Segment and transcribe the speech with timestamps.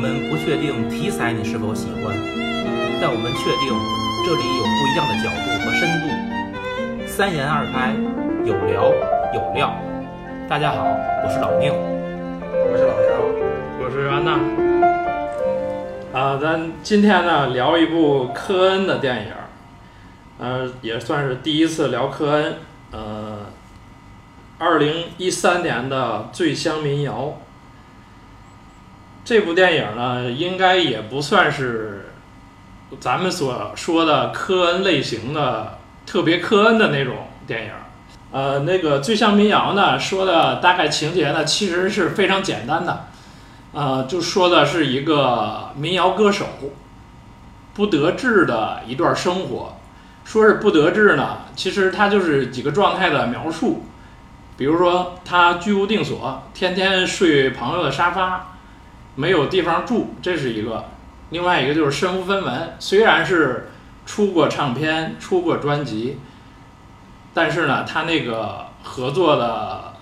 [0.00, 2.16] 我们不确定题材你是否喜欢，
[3.02, 3.68] 但我们确定
[4.24, 6.08] 这里有不一样的角度和深度。
[7.06, 7.92] 三言二拍，
[8.42, 8.90] 有聊
[9.34, 9.76] 有料。
[10.48, 10.86] 大家好，
[11.22, 11.70] 我是老宁。
[11.70, 13.20] 我是老杨，
[13.78, 16.18] 我是安娜。
[16.18, 19.32] 啊，咱今天呢聊一部科恩的电影，
[20.38, 22.54] 呃，也算是第一次聊科恩。
[22.90, 23.40] 呃，
[24.56, 27.12] 二零一三年的《醉乡民谣》
[29.30, 32.06] 这部电影呢，应该也不算是
[32.98, 37.70] 咱们所说的科恩类型的特别科恩的那种电影。
[38.32, 43.06] 呃，那个《醉乡民谣》呢，说的大概情节呢，其实是非常简单的。
[43.72, 46.46] 呃，就说的是一个民谣歌手
[47.72, 49.76] 不得志的一段生活。
[50.24, 53.84] 说是不得志呢，其实他就是几个状态的描述。
[54.56, 58.56] 比如说，他居无定所，天天睡朋友的沙发，
[59.20, 60.82] 没有地方住，这是一个；
[61.28, 63.68] 另外一个就是身无分文，虽然是
[64.06, 66.18] 出过唱片、出过专辑，
[67.34, 69.92] 但是呢，他那个合作的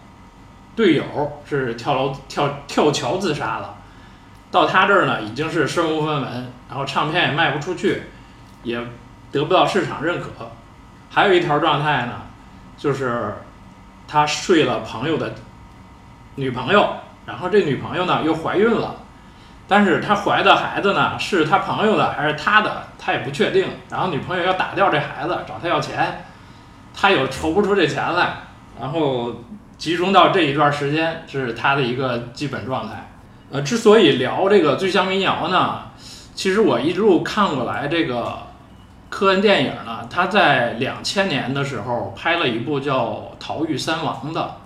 [0.77, 1.03] 队友
[1.45, 3.75] 是跳楼、跳跳桥自杀了。
[4.53, 8.05] 到他这儿呢，已经是身无分文，然后唱片也卖不出去，
[8.63, 8.81] 也
[9.33, 10.29] 得不到市场认可。
[11.11, 12.13] 还有一条状态呢，
[12.77, 13.35] 就是
[14.07, 15.35] 他睡了朋友的
[16.37, 16.89] 女朋友，
[17.27, 18.95] 然后这女朋友呢又怀孕了，
[19.69, 23.67] 但是他怀的孩子呢是他朋友的还是他的，他也不确定。
[23.91, 26.25] 然后女朋友要打掉这孩子，找他要钱，
[26.95, 28.39] 他又筹不出这钱来，
[28.81, 29.35] 然后
[29.77, 33.11] 集中到这一段时间，这是他的一个基本状态。
[33.51, 35.83] 呃，之所以聊这个《醉乡民谣》呢，
[36.35, 38.39] 其实我一路看过来，这个
[39.11, 43.07] 科恩电影呢，他在两千年的时候拍了一部叫
[43.41, 44.57] 《逃狱三王》的，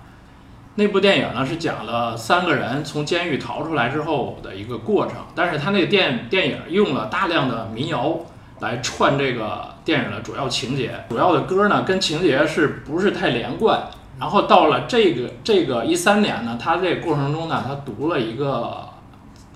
[0.75, 8.17] 那部电影呢是讲了三个人从监狱逃出来之后的一个过程，但是他那个电电影用了大量的民谣
[8.59, 13.83] 来串这个电影的主要情节，主要的歌呢跟情节是不是太连贯？
[14.19, 18.89] 然后到了这个这个一三年呢，他这个过程中呢，他读了一个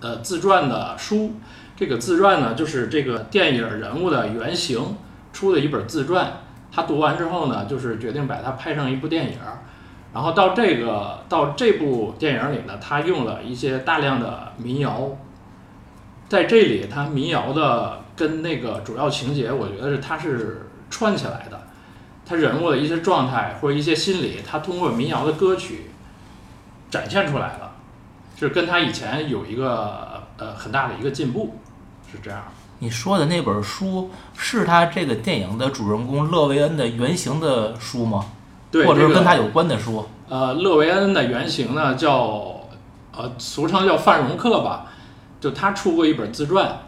[0.01, 1.33] 呃自传的书，
[1.75, 4.95] 这个自传呢就是这个电影人物的原型
[5.33, 6.41] 出的一本自传。
[6.71, 9.39] 他读完之后呢，就是决定把它拍成一部电影。
[10.13, 15.09] 然后到这个到这部电影里呢，他用了一些大量的民谣，
[16.27, 21.61] 在这里他民谣的跟那个主要情节，我觉得是它是串起来的。
[22.25, 25.91] 他人物的一些状态或者一些心理，他通过民谣的歌曲
[26.89, 27.71] 展现出来了，
[28.37, 31.57] 是跟他以前有一个呃很大的一个进步，
[32.11, 32.43] 是这样。
[32.79, 38.25] 你说的那本书是他这个电影的主人公勒维恩的原型的书吗？
[38.77, 40.07] 对，或者是跟他有关的书？
[40.29, 42.61] 呃，勒维恩的原型呢叫
[43.15, 44.87] 呃俗称叫范荣克吧，
[45.39, 46.79] 就他出过一本自传，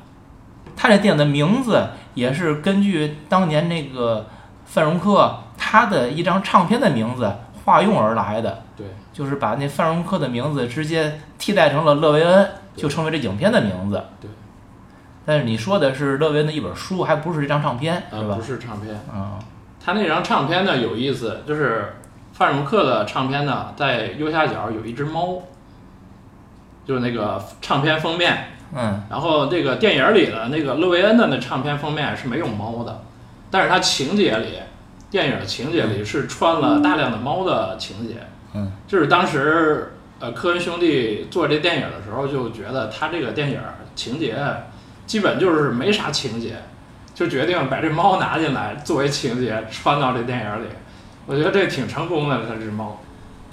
[0.76, 4.28] 他这电影的名字也是根据当年那个
[4.66, 7.32] 范荣克他的一张唱片的名字
[7.64, 14.04] 化用而来的，对，就是把那范荣克的名字直接替代成了勒维恩，就成为这影片的名字。
[14.22, 14.30] 对。
[15.26, 18.42] 但是你说的是勒维恩的一本书，还不是一张唱片，是呃，吧不？
[18.42, 19.00] 是唱片。
[19.14, 19.38] 嗯，
[19.90, 21.96] 他那张唱片呢有意思，就是
[22.34, 25.42] 范荣克的唱片呢，在右下角有一只猫，
[26.86, 28.50] 就是那个唱片封面。
[28.72, 33.02] 嗯，然后这个电影里的那个勒维恩的那唱片封面是没有猫的，
[33.50, 34.60] 但是它情节里，
[35.10, 38.18] 电影情节里是穿了大量的猫的情节。
[38.54, 43.60] 嗯，就是当时呃科恩兄弟做这电影的时候就觉得他这个电影
[43.96, 44.38] 情节
[45.08, 46.58] 基本就是没啥情节，
[47.20, 50.68] 就决定把这猫拿进来作为情节穿到这电影里。
[51.26, 53.02] 我觉得这挺成功的，它这只猫。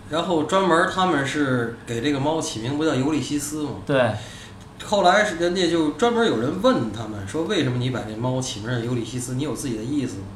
[0.08, 3.70] 然后专门他们是给这个猫起名不叫尤利西斯吗？
[3.84, 4.12] 对，
[4.84, 9.34] 后来是人家就专门有人问他们说，为什么你把这猫起名叫尤利西斯？
[9.34, 10.26] 你有自己的意思吗？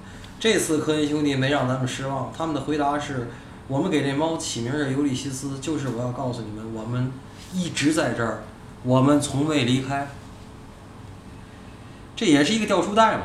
[0.41, 3.29] 这次科恩兄弟没让咱们失望，他们的回答是：
[3.69, 7.13] 我们给这猫起名叫尤利西斯，就是我要告诉你们，我们
[7.55, 8.43] 一直在这儿，
[8.83, 10.09] 我们从未离开。
[12.21, 13.23] 这也是一个掉书袋嘛，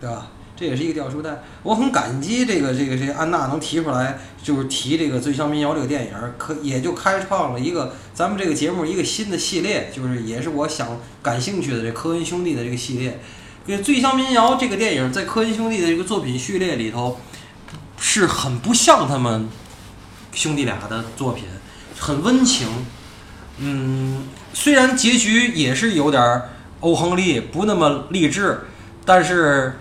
[0.00, 0.26] 对吧？
[0.56, 1.40] 这也是一个掉书袋。
[1.62, 13.20] 我很感激这个这个这个安娜能提出来，就是提这个《醉乡民谣》这个电影，可也就开创了一个咱们这个节目一个新的系列，就是也是我想感兴趣的这科恩兄弟的这个系列。
[13.64, 17.20] 这个《醉乡民谣》这个电影在科恩兄弟的这个作品序列里头，
[17.96, 19.48] 是很不像他们
[20.32, 21.44] 兄弟俩的作品，
[21.96, 22.66] 很温情。
[23.58, 26.48] 嗯，虽然结局也是有点儿
[26.80, 28.60] 欧亨利不那么励志，
[29.04, 29.78] 但是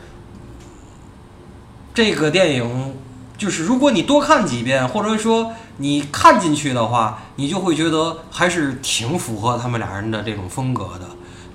[1.94, 2.95] 这个电影
[3.38, 11.07] 就是如果你多看几遍，或者说你看进去的话，你就会觉得还是挺符合他们俩人的这种风格的，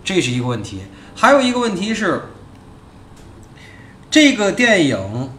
[0.04, 0.82] 这是一个问题。
[1.14, 2.22] 还有一个问题是，
[4.10, 5.30] 这个电影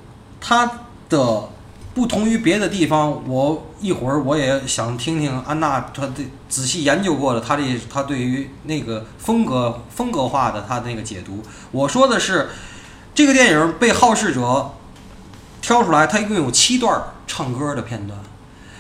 [0.41, 0.69] 它
[1.07, 1.49] 的
[1.93, 11.43] 不同于别的地方，我一会儿我也想听听安娜她的仔细研究过的，她这她对于那个风格风格化的她的那个解读。
[11.71, 12.49] 我说的是，
[13.13, 14.73] 这个电影被好事者
[15.61, 18.19] 挑出来，它一共有七段唱歌的片段。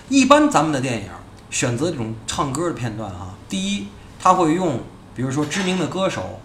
[0.09, 1.09] 一般咱们的电影
[1.51, 3.87] 选择这种唱歌的片段啊，第一，
[4.19, 4.79] 他会用
[5.15, 6.39] 比如说知名的歌手，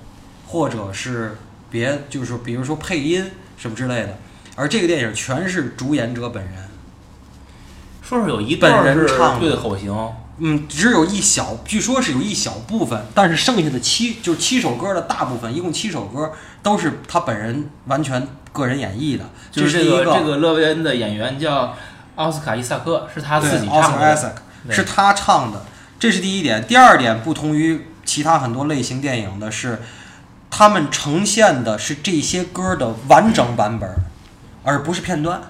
[0.47, 1.39] 或者是
[1.71, 4.19] 别就是比如说配音什么之类的。
[4.59, 6.53] 而这个电影全是主演者本人，
[8.03, 9.97] 说是有一段本人唱的对口型，
[10.39, 21.77] 嗯，只有一小，据说是有一小部分，但是剩下的七就是七首歌的大部分，一共七首歌都是他本人完全个人演绎的，就这是一个这个勒维恩的演员叫
[22.17, 24.43] 奥斯卡伊萨克，是他自己唱奥斯的。
[24.71, 25.65] 是他唱的，
[26.01, 26.67] 这是第一点。
[26.67, 29.81] 第二点，不同于其他很多类型电影的是，
[30.51, 33.89] 他们呈现的是这些歌的完整版本，
[34.69, 35.41] 而不是片段。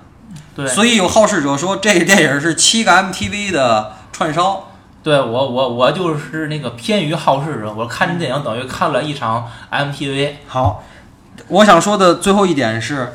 [0.55, 4.70] 对，所以有好事者说，这个电影是七个 MTV 的串烧。
[5.03, 10.35] 对我我我就是那个偏于好事者，我看这电影等于看了一场 MTV。
[10.47, 10.85] 好，
[11.49, 13.15] 我想说的最后一点是，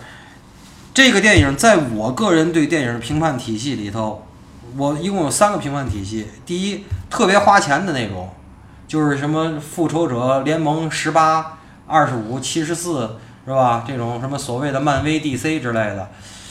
[0.93, 4.25] 这个电影在我个人对电影的评判体系里头，
[4.77, 6.27] 我一共有三个评判体系。
[6.45, 8.33] 第一，特别花钱的那种，
[8.87, 13.83] 就是什么复仇者联盟十八、二十五、七十四，是吧？
[13.85, 16.09] 这种什么所谓的漫威、DC 之类的。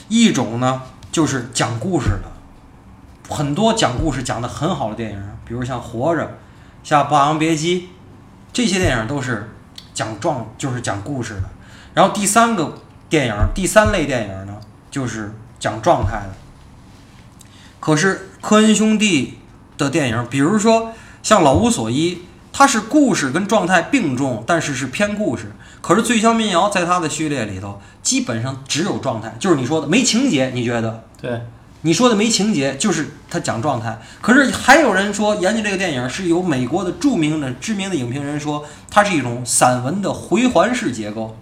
[0.09, 0.81] 一种呢，
[1.11, 6.23] 就是讲故事的，很多讲故事讲得很好的电影，比如像《活着》、
[6.83, 7.81] 像《霸王别姬》，
[8.51, 9.49] 这些电影都是
[9.93, 11.43] 讲状，就是讲故事的。
[11.95, 12.77] 然后第三个
[13.09, 14.57] 电影，第三类电影呢，
[14.91, 16.33] 就是讲状态的。
[17.79, 19.39] 可是科恩兄弟
[19.77, 20.91] 的电影，比如说
[21.23, 22.15] 像《老无所依》，
[22.53, 25.51] 它是故事跟状态并重，但是是偏故事。
[25.81, 30.51] 可是《醉乡民谣》在它的序列里头，基本上只有状态，就是你说的没情节。
[30.53, 31.03] 你觉得？
[31.19, 31.41] 对，
[31.81, 33.99] 你说的没情节，就是他讲状态。
[34.21, 41.35] 可是还有人说，研究这个电影是由美国的著名的知名的影评人说，它是一种散文的回环式结构，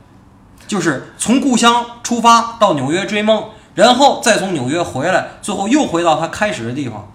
[0.66, 7.12] 就是从故乡出发到纽约追梦，然后再从纽约回来，最后又回到他开始的地方。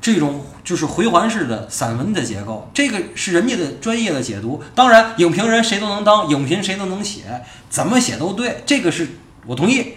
[0.00, 4.62] 这种就是回环式的散文的结构，这个是人家的专业的解读。
[4.74, 9.06] 当然，影评人谁都能当，影评谁都能写，怎么写都对，这个是
[9.46, 9.94] 我同意。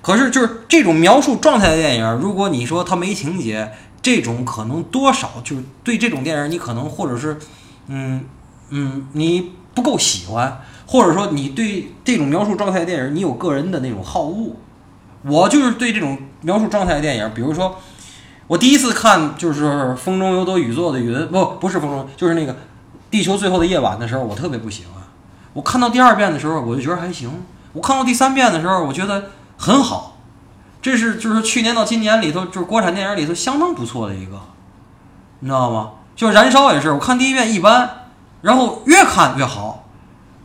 [0.00, 3.70] 可是就是这种描述状态的电影，如果你说它没情节，
[4.00, 7.36] 这种可能多少就是对这种电影你可能或者是，
[7.88, 8.24] 嗯
[8.70, 14.56] 嗯，你不够喜欢，或者说你对这种描述状态的电影你有个人的那种好恶。
[15.24, 17.78] 我就是对这种描述状态的电影，比如说。
[18.52, 19.64] 我第一次看就是
[19.96, 22.52] 《风中有朵雨做的云》，不，不是风中，就是那个
[23.10, 25.02] 《地球最后的夜晚》的时候，我特别不喜欢。
[25.54, 27.30] 我看到第二遍的时候，我就觉得还行。
[27.72, 30.18] 我看到第三遍的时候，我觉得很好。
[30.82, 34.38] 这是就是去年到今年里头，就是国产电影里头相当不错的一个，
[35.38, 35.92] 你知道吗？
[36.14, 37.88] 就是《燃烧》也是，我看第一遍一般，
[38.42, 39.78] 然后越看越好。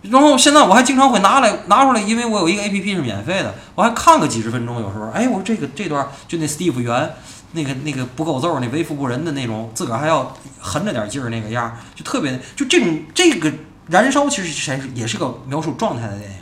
[0.04, 4.80] 然后现在我还经常会拿来拿出来，因为我有一个 A P P 是免费的，我还看个几十分钟。
[4.80, 7.14] 有时候，哎，我说这个这段就那 Steve 原。
[7.54, 13.52] 那个那个不够揍，那为富不仁的那种，自个儿还要横着点劲儿那个样儿，就特别就这种这个
[13.88, 16.38] 燃烧，其实还是也是个描述状态的电影。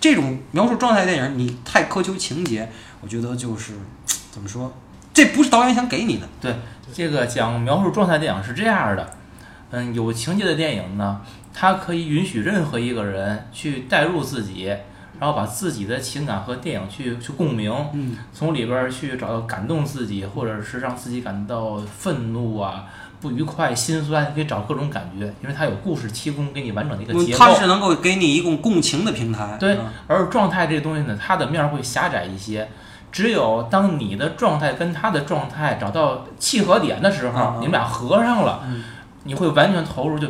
[0.00, 2.68] 这种描述状态的电影，你太苛求情节，
[3.00, 3.74] 我觉得就是
[4.30, 4.72] 怎么说，
[5.14, 6.28] 这不是导演想给你的。
[6.40, 6.56] 对，
[6.92, 9.16] 这个讲描述状态电影是这样的，
[9.70, 11.20] 嗯，有情节的电影呢，
[11.54, 14.74] 它可以允许任何一个人去代入自己。
[15.22, 22.86] 然后把自己的情感和电影去去共鸣，嗯，从里边去找到感动自己，或者是让自己感到愤怒啊、
[23.20, 27.38] 不愉快、心酸，可以找各种感觉，因为它有故事提供给你完整的一个结构。
[27.38, 29.56] 它是能够给你一共共情的平台。
[29.60, 32.68] 对，嗯而状态这个东西呢，它的面儿会狭窄一些。
[33.12, 38.82] 只有当你的状态跟他的状态找到契合点的时候，你们俩合上了，嗯
[39.22, 40.26] 你会完全投入，就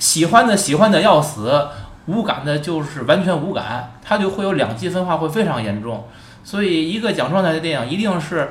[0.00, 1.68] 喜欢的喜欢的要死，
[2.06, 6.08] 无感的就是完全无感，它就会有两极分化，会非常严重。
[6.42, 8.50] 所以，一个讲状态的电影，一定是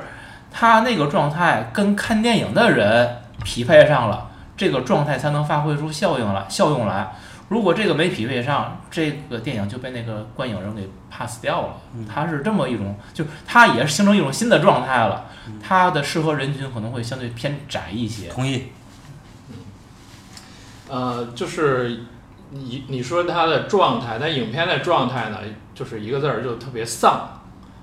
[0.50, 7.12] 他那个状态跟看电影的人匹配上了，这个状态才能发挥出效应来，效用来。
[7.48, 11.68] 如果这个没匹配上，这个电影就被那个观影人给 pass 掉了。
[12.12, 15.26] 它是这么一种，就它也是形成一种新的状态了。
[15.62, 18.28] 它的适合人群可能会相对偏窄一些。
[18.28, 18.64] 同意。
[20.88, 22.04] 呃，就是
[22.50, 25.38] 你你说他的状态，但影片的状态呢，
[25.74, 27.42] 就是一个字儿，就特别丧。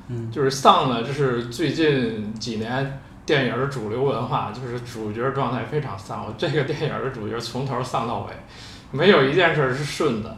[0.09, 6.25] 嗯就是丧呢，就是最近几年电影的主流文化，就是主角状态非常丧。
[6.25, 8.33] 我这个电影的主角从头丧到尾，
[8.91, 10.37] 没有一件事是顺的。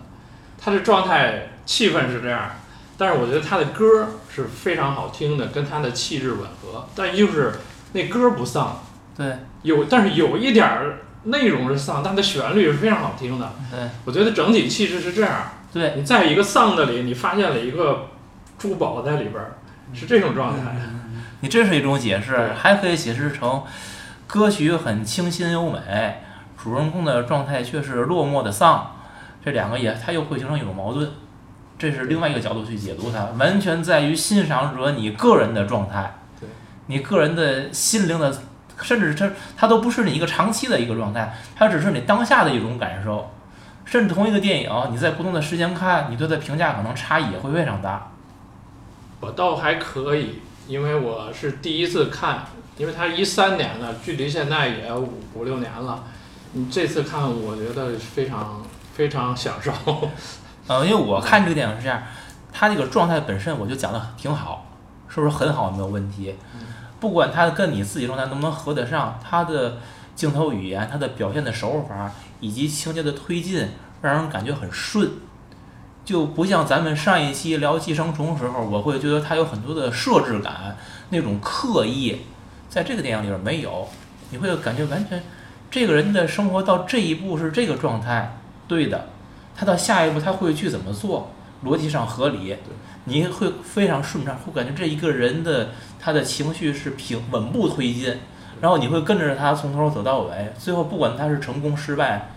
[0.60, 2.52] 他的状态、气氛是这样，
[2.98, 6.88] 但是我觉得他的歌是非常好听的，跟他的气质吻合。
[6.96, 7.54] 但就是
[7.94, 8.84] 那歌不丧，
[9.18, 13.54] 对有，但是有一点儿内容是丧，但它旋律是非常好听的。
[13.72, 15.52] 对我觉得整体气质是这样。
[15.74, 18.08] 对，你在一个丧的里，你发现了一个
[18.58, 19.58] 珠宝在里边儿，
[19.94, 20.76] 是这种状态。
[21.42, 23.64] 你这是一种解释，还可以解释成
[24.26, 26.22] 歌曲很清新优美，
[26.58, 28.96] 主人公的状态却是落寞的丧，
[29.44, 31.12] 这两个也它又会形成一种矛盾。
[31.78, 36.48] 这是另外一个角度去解读它，完全在于欣赏者你个人的状态，对
[36.86, 38.34] 你个人的心灵的，
[38.82, 43.32] 甚至它它都不是你一个长期的一个状态，它只是你当下的一种感受。
[43.86, 48.12] 甚至同一个电影，你在不同的时间看，你对它评价可能差异也会非常大。
[49.20, 52.46] 我倒还可以，因为我是第一次看，
[52.78, 56.04] 因为它一三年的，距离现在也五五六年了。
[56.54, 58.64] 你这次看，我觉得非常
[58.94, 59.72] 非常享受。
[60.68, 62.02] 嗯， 因为我看这个电影是这样，
[62.52, 64.66] 它这个状态本身我就讲的挺好，
[65.08, 66.36] 是不是很好没有问题？
[67.06, 69.78] 不管他跟你自己状态能不能合得上，他的
[70.16, 73.70] 镜头语言、他的表现的手法以及情节的推进，
[74.02, 75.12] 让人感觉很顺，
[76.04, 80.76] 就不像咱们上一期聊《寄生虫》时候，我会觉得他有很多的设置感，
[81.10, 82.24] 那种刻意，
[82.68, 83.88] 在这个电影里边没有，
[84.32, 85.22] 你会感觉完全
[85.70, 88.36] 这个人的生活到这一步是这个状态，
[88.68, 89.10] 对的。
[89.56, 91.35] 他到下一步他会去怎么做，
[91.66, 92.56] 逻辑上合理，
[93.06, 98.16] 你会非常顺畅，会感觉这一个人的他的情绪是平稳步推进，
[98.62, 102.30] 然后你会跟着他从头走到尾，最后不管他是成功失败，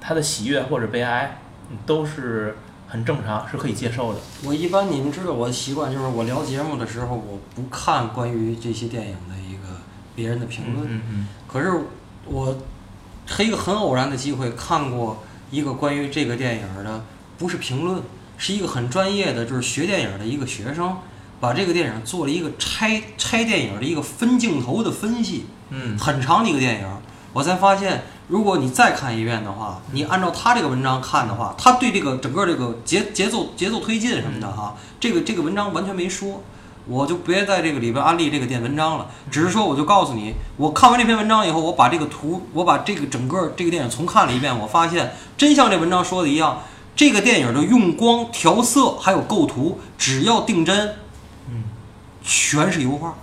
[0.00, 1.38] 他的喜悦或者悲哀，
[1.70, 2.56] 嗯都是
[2.88, 4.20] 很正常，是可以接受的。
[4.44, 9.80] 我一般你们知道我的习惯就是我聊节目的时候，我不看关于这些电影的一个
[10.14, 10.86] 别人的评论。
[10.86, 11.72] 嗯嗯可是
[12.24, 12.56] 我
[13.26, 17.04] 是一个很偶然的机会看过一个关于这个电影的，
[17.38, 18.00] 不是评论，
[18.36, 20.96] 是一个很专业的，就是学电影的一个学生，
[21.40, 25.46] 把这个电影做了一个拆拆电影的一个分镜头的分析。
[25.70, 25.98] 嗯。
[25.98, 26.86] 很长的一个电影，
[27.32, 36.42] 我才发现，如果你再看一遍的话，你按照他这个文章看的话，他对这个整个这个节节奏节奏推进什么的哈，这个这个文章完全没说，
[36.86, 46.62] 我就别在这个里边安利这个电文章了，只是说我就告诉你，我看完这篇文章以后，我把这个图，我把这个整个这个电影重看了一遍，我发现真像这文章说的一样，
[46.96, 50.94] 这个电影的用光、调色还有构图，只要定帧，
[51.50, 51.64] 嗯，
[52.24, 53.14] 全是油画。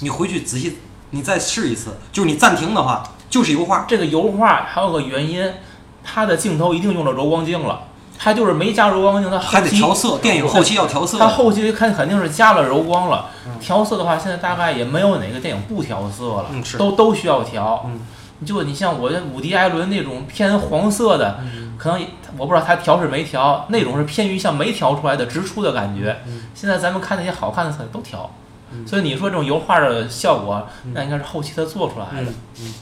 [0.00, 0.78] 你回去仔细，
[1.10, 3.84] 你再试一次，就是你暂停的话，就是油画。
[3.86, 5.52] 这个油画还有个原因，
[6.02, 7.84] 它的镜头一定用了柔光镜了，
[8.18, 11.16] 它就是没加柔光镜，它还得调色，电影后期要调色。
[11.16, 13.52] 它后期看肯定是加了柔光了嗯。
[13.60, 17.84] 调色的话，现在大概也没有哪个电影不调色了，嗯都都需要调。
[17.86, 18.00] 嗯
[18.44, 21.40] 就你像我这伍迪·艾伦那种偏黄色的，
[21.76, 22.06] 可能
[22.38, 26.20] 我不知道他调是没调，那种是偏于像没调出来的直出的感觉。
[26.26, 28.30] 嗯现在咱们看那些好看的色都调，
[28.72, 32.30] 嗯所以你说这种油画的效果，嗯那应该是后期他做出来的。
[32.60, 32.74] 嗯，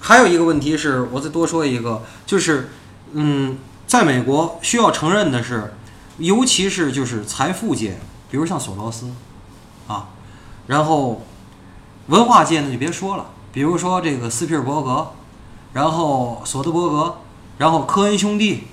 [0.00, 2.70] 还有一个问题是我再多说一个，就是，
[3.12, 5.74] 嗯，在美国需要承认的是，
[6.18, 7.98] 尤其是就是财富界，
[8.30, 9.10] 比如像索罗斯，
[9.86, 10.08] 啊，
[10.66, 11.22] 然后
[12.06, 15.08] 文化界呢就别说了，比如说这个斯皮尔伯格，
[15.72, 17.16] 然后索德伯格，
[17.58, 18.64] 然后科恩兄弟，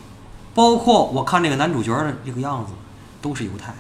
[0.54, 2.74] 包括我看这个男主角的这个样子，
[3.22, 3.74] 都是犹太，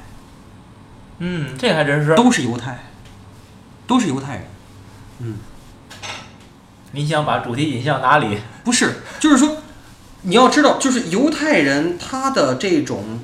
[1.19, 2.15] 嗯，这还真是。
[2.15, 2.85] 都是犹太，
[3.85, 4.47] 都是犹太人。
[5.19, 5.35] 嗯，
[6.91, 8.39] 你想把主题引向哪里？
[8.63, 9.57] 不是，就是说，
[10.23, 13.19] 你要知道，就是犹太人他的这种，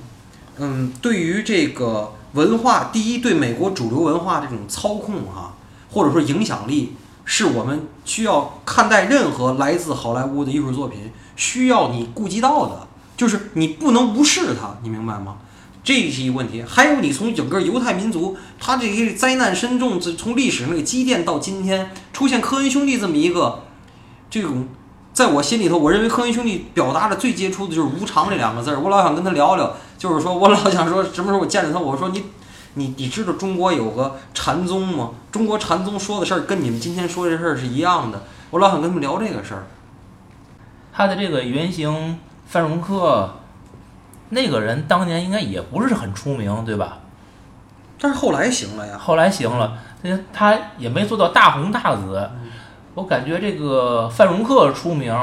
[0.57, 5.55] 嗯，对于这个文化，第一，对美国主流文化这种操控哈、
[5.91, 15.37] 或者说影响力，是我们需要看待任何来自好莱坞的艺术作品需要你顾及到的，就是你不能无视它，你明白吗？
[15.83, 16.63] 这是一个问题。
[16.67, 23.63] 还有，你从整个犹太民族，他这些灾难深重，从历史那个积淀到今天，出现科恩兄弟这么一个
[24.29, 24.67] 这种，
[25.13, 28.79] 在我心里头，我认为科恩兄弟表达的最杰出的就是无常这两个字儿。
[28.79, 32.23] 我老想跟他聊聊，就是说我老想说，什么时候我见着他，我说你。
[32.75, 35.11] 你你知道中国有个禅宗吗？
[35.31, 38.23] 中国禅宗说的事儿跟你们今天说这事儿是一样的。
[38.49, 39.63] 我老想跟他们聊这个事儿。
[40.93, 43.37] 他的这个原型范荣克，
[44.29, 46.99] 那个人当年应该也不是很出名，对吧？
[47.99, 48.97] 但是后来行了呀。
[48.97, 52.29] 后来行了，他他也没做到大红大紫。
[52.93, 55.15] 我感觉这个范荣克出名，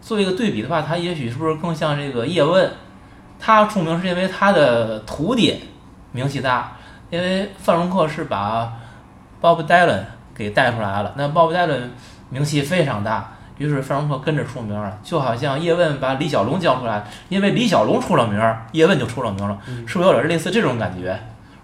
[0.00, 2.72] 做一个对比的话，他也许是不是更像这个叶问？
[3.40, 5.58] 他出名是因为他的徒弟
[6.12, 6.76] 名气大，
[7.10, 8.72] 因为范荣克是把
[9.40, 10.04] Bob Dylan
[10.34, 11.12] 给带出来了。
[11.16, 11.88] 那 Bob Dylan
[12.30, 21.18] 名气非常大，于是范荣克跟着出名了，就好像叶问把李小龙叫出来，因为李小龙出了名儿，叶问就出了名了，是不是有点类似这种感觉？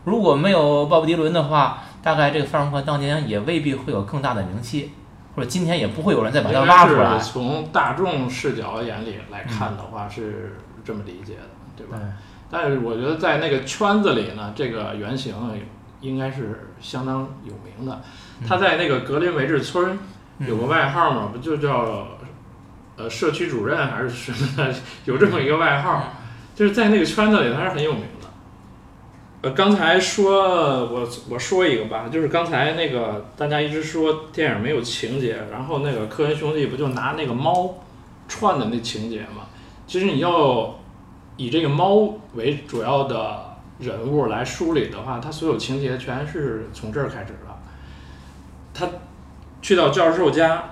[0.04, 4.92] 如果没有鲍勃迪伦的话，大概这个范荣克当年也未必会有更大的名气，
[5.36, 11.42] 或者今天也不会有人再把他应挖出来从大众视角眼里来看的话，是这么理解的，
[11.76, 11.98] 对吧？
[11.98, 12.08] 对
[12.50, 15.34] 但是我觉得在那个圈子里呢，这个原型
[16.00, 18.00] 应该是相当有名的。
[18.46, 19.98] 他在那个格林维治村
[20.46, 22.06] 有个外号嘛，不就叫
[22.96, 24.74] 呃社区主任还是什么的，
[25.04, 26.14] 有这么一个外号，
[26.54, 28.28] 就是在那个圈子里他是很有名的。
[29.42, 37.74] 呃，刚才说我我说一个吧，就是刚才那个大家一直说电影没有情节，然后那个科恩兄弟不就拿那个猫
[38.26, 39.46] 串的那情节嘛？
[39.86, 40.78] 其实你要
[41.38, 47.58] 以这个猫为主要的人物来梳理的话，他所有情节全是从这儿开始的。
[48.74, 48.86] 他
[49.62, 50.62] 去到教授家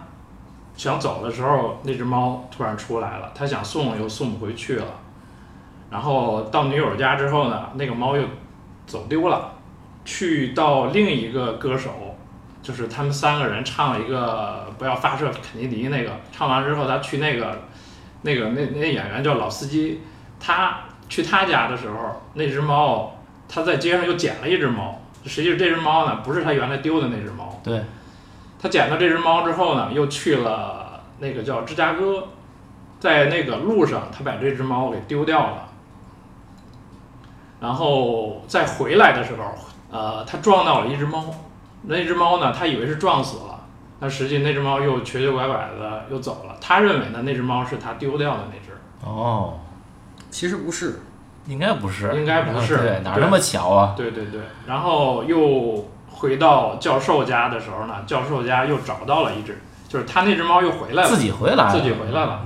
[0.77, 4.85] 想走的时候，那只猫突然出来了，他想送又送不回去了。
[5.91, 8.25] 然后到女友家之后呢，那个猫又
[8.87, 9.53] 走丢了。
[10.05, 11.91] 去到另一个歌手，
[12.63, 17.63] 就是他们三个人唱了一个不要发射肯尼迪那个，唱完之后他去那个
[18.23, 20.03] 那个那那演员叫老司机，
[20.39, 20.79] 他
[21.09, 23.15] 去他家的时候，那只猫
[23.49, 27.83] 他在街上又捡了一只猫，实际这只猫呢不是他原来丢的那只猫，对，
[28.61, 32.29] 他捡到这只猫之后呢，又去了那个叫芝加哥，
[33.01, 35.69] 在那个路上他把这只猫给丢掉了，
[37.61, 39.55] 然后再回来的时候，
[39.91, 41.25] 呃，他撞到了一只猫，
[41.83, 43.61] 那只猫呢，他以为是撞死了，
[44.01, 48.77] 但实际那只猫又瘸瘸拐拐的又走了，他认为呢那只猫是他丢掉的那只。
[49.05, 49.59] 哦，
[50.37, 51.01] 其实不是，
[51.47, 52.77] 应该不是，应该不是。
[52.77, 53.95] 对，哪儿那么巧啊？
[53.97, 62.45] 对对对，然后又回到教授家的时候呢，教授家又找到了一只，就是他那只猫又回来了，自己回来了，自己回来了。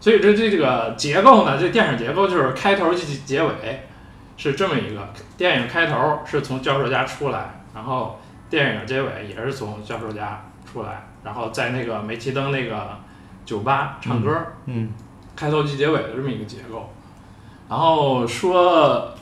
[0.00, 3.86] 所以这这个结构呢，这电影结构就是开头及结尾
[4.36, 8.18] 是这么一个，电影开头是从教授家出来，然后
[8.50, 12.98] 电影结尾也是从教授家出来，然后在那个煤气灯那个
[13.44, 14.90] 酒吧唱歌，嗯，
[15.36, 16.92] 开头及结尾的这么一个结构。
[17.68, 19.12] 然后说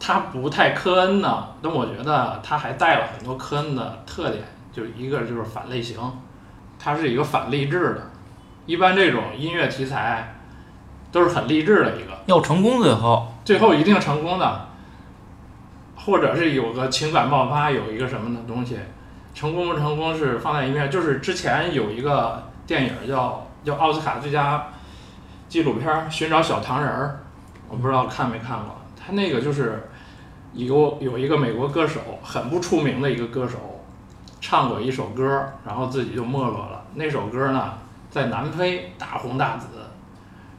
[0.00, 5.98] 他不太科恩呢，但我觉得他还带了很多科恩的特点，就一个就是反类型，
[6.78, 8.10] 它是一个反励志的。
[8.66, 10.34] 一般这种音乐题材
[11.12, 14.66] 都是很励志的一个，要成功最后，最后一定成功的，
[15.94, 18.78] 或者是有个情感爆发，有一个什么的东西，
[19.34, 20.90] 成功不成功是放在一面。
[20.90, 24.66] 就是之前有一个电影叫叫奥斯卡最佳
[25.54, 27.06] 纪录片《寻找小糖人儿》，
[27.68, 28.76] 我不知道看没看过。
[28.96, 29.88] 他那个就是
[30.52, 33.80] 有有一个美国歌手，很不出名的一个歌手，
[34.40, 36.82] 唱过一首歌，然后自己就没落了。
[36.94, 37.74] 那首歌呢，
[38.10, 39.68] 在南非大红大紫，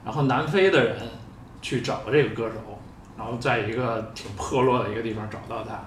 [0.06, 0.96] 然后南非的人
[1.62, 2.80] 去找这个歌手，
[3.18, 5.78] 然后在一个挺破落的一个地方找到他，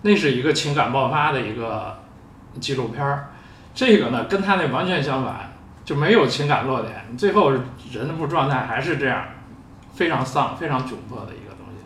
[0.00, 1.98] 那是一个情感爆发的一个
[2.58, 3.28] 纪录片儿。
[3.74, 5.52] 这个呢，跟他那完全相反，
[5.86, 7.52] 就没有情感落点，最后
[7.92, 9.24] 人物状态还是这样，
[9.94, 11.84] 非常丧、非常窘迫的一个东西。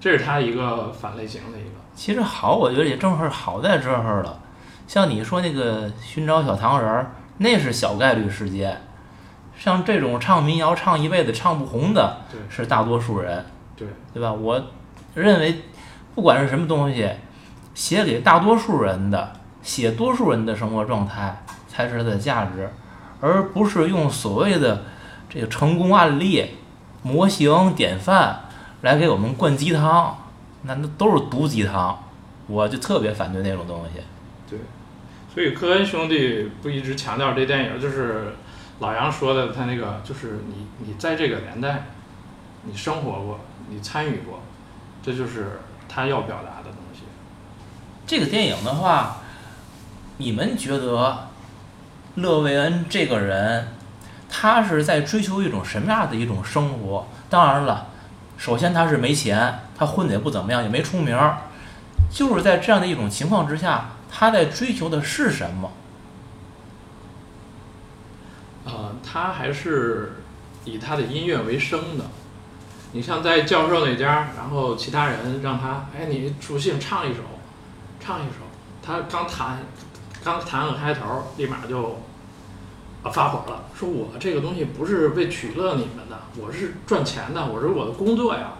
[0.00, 1.70] 这是他一个反类型的一个。
[1.94, 4.40] 其实好，我觉得也正是好在这儿了。
[4.88, 8.82] 像你说那个寻找小糖人儿，那是小概率事件。
[9.56, 14.32] 像这种唱民谣唱一辈子唱不红的，是大多数人，对对吧？
[14.32, 14.60] 我
[15.14, 15.62] 认为，
[16.16, 17.08] 不管是什么东西，
[17.72, 19.32] 写给大多数人的，
[19.62, 22.68] 写多数人的生活状态才是它的价值，
[23.22, 24.82] 而不是用所谓的
[25.30, 26.56] 这个成功案例、
[27.04, 28.48] 模型、典范
[28.80, 30.18] 来给我们灌鸡汤，
[30.62, 31.96] 那那都是毒鸡汤。
[32.48, 34.00] 我就特别反对那种东西。
[34.50, 34.58] 对，
[35.32, 38.34] 所以科恩兄弟不一直强调这电影，就是
[38.80, 41.86] 老杨说的，他那个就是你你在这个年代，
[42.64, 44.40] 你生活过，你参与过，
[45.00, 47.02] 这就是他要表达的东西。
[48.04, 49.18] 这个电影的话，
[50.16, 51.28] 你们觉得
[52.16, 53.68] 勒维恩这个人，
[54.28, 57.06] 他是在追求一种什么样的一种生活？
[57.30, 57.88] 当然了，
[58.36, 61.38] 首先他是没钱，他混的也不怎么样，也没出名儿，
[62.10, 65.70] 就是在这样的一种情况之下，他在追求的是什么？
[68.64, 70.22] 呃，他还是
[70.64, 72.04] 以他的音乐为生的。
[72.92, 77.20] 你像在教授那家，然后其他人让他，哎，你属性唱一首，
[77.98, 78.34] 唱一首。
[78.84, 79.60] 他刚弹，
[80.24, 82.00] 刚弹个开头，立马就
[83.02, 88.52] 啊发火了，说我这个东西不是为取乐你们的，我是赚钱的，我是我的工作呀，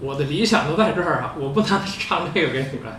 [0.00, 2.92] 我的理想都在这儿啊，我不能 唱这个给你们。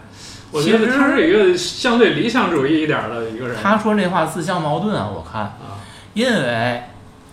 [0.52, 3.58] 我觉得他是一个相对理想主义一点儿的一个人。
[3.62, 5.82] 他说这话自相矛盾啊，我看，啊，
[6.14, 6.84] 因为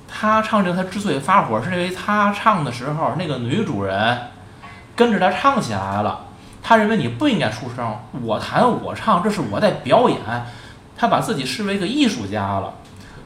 [0.09, 4.19] 他唱这个，他之所以发火，是因为他唱的时候，那个女主人
[4.97, 6.27] 跟着他唱起来了，
[6.63, 10.19] 他认为你不应该出声，我弹我唱，这是我在表演，
[10.97, 12.75] 他把自己视为一个艺术家了。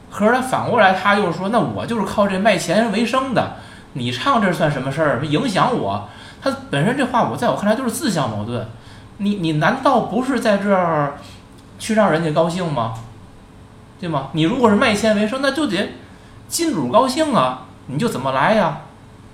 [0.09, 3.57] 可是他反过来，他又说，那我就是靠这卖钱为生的，
[3.93, 5.25] 你唱这算什么事儿？
[5.25, 6.09] 影响我？
[6.41, 8.67] 他本身这话，我在我看来就是自相矛盾。
[9.17, 11.17] 你你难道不是在这儿
[11.77, 12.93] 去让人家高兴吗？
[13.99, 14.29] 对吗？
[14.33, 15.93] 你如果是卖钱为生，那就得
[16.47, 18.81] 金主高兴啊，你就怎么来呀，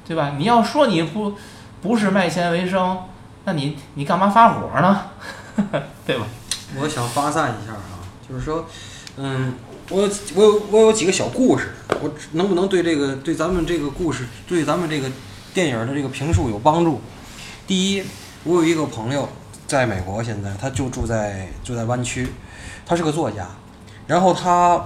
[0.08, 0.34] 对吧？
[0.38, 1.34] 你要说你不
[1.82, 2.98] 不是卖钱为生，
[3.46, 5.02] 那你你干嘛发火呢？
[6.06, 6.26] 对吧？
[6.80, 8.66] 我想发散一下啊，就是说，
[9.18, 9.54] 嗯，
[9.90, 15.10] 我我有我有几个小故事，我能不能对这个对咱们这个故事对咱们这个
[15.54, 17.00] 电影的这个评述有帮助？
[17.68, 18.04] 第一，
[18.44, 19.30] 我有一个朋友
[19.68, 22.28] 在美国，现在他就住在住在湾区，
[22.86, 23.48] 他是个作家，
[24.08, 24.84] 然后他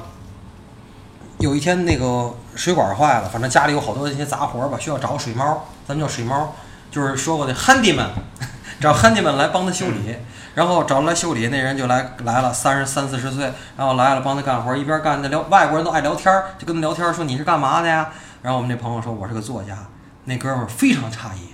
[1.40, 6.54] 有一天那个水管坏了，反正家里有好多那些杂活吧，需要找水猫，咱们叫水猫，
[6.92, 8.10] 就是说过的 handyman，
[8.80, 10.16] 找 handyman 来帮他修理。
[10.56, 13.44] 然后找来修理，那人就来来了，三十三四十岁，
[13.78, 18.10] 然后来了帮他干活，一边干那聊，外国人都爱聊天，就跟他聊天说你是干嘛的呀？
[18.42, 19.78] 然后我们那朋友说我是个作家，
[20.24, 21.54] 那哥们儿非常诧异，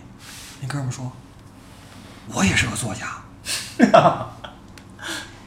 [0.61, 1.11] 那哥们儿说，
[2.33, 3.07] 我也是个作家，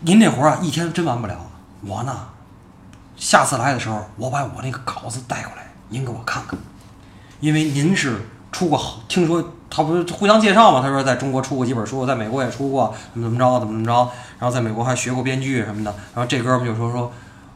[0.00, 1.34] 您这活儿啊一天真完不了，
[1.80, 2.28] 我呢，
[3.16, 6.58] 下次来的时候我把我那个稿子带过来，您给我看看，
[7.40, 8.20] 因为您是
[8.52, 10.80] 出过好，听说他不是互相介绍嘛？
[10.80, 15.94] 他说在中国出过几本书，在美国也出过，怎么怎么着，怎么怎么着，然后在美国还学过编剧什么的。
[16.14, 17.12] 然后这哥们就说说，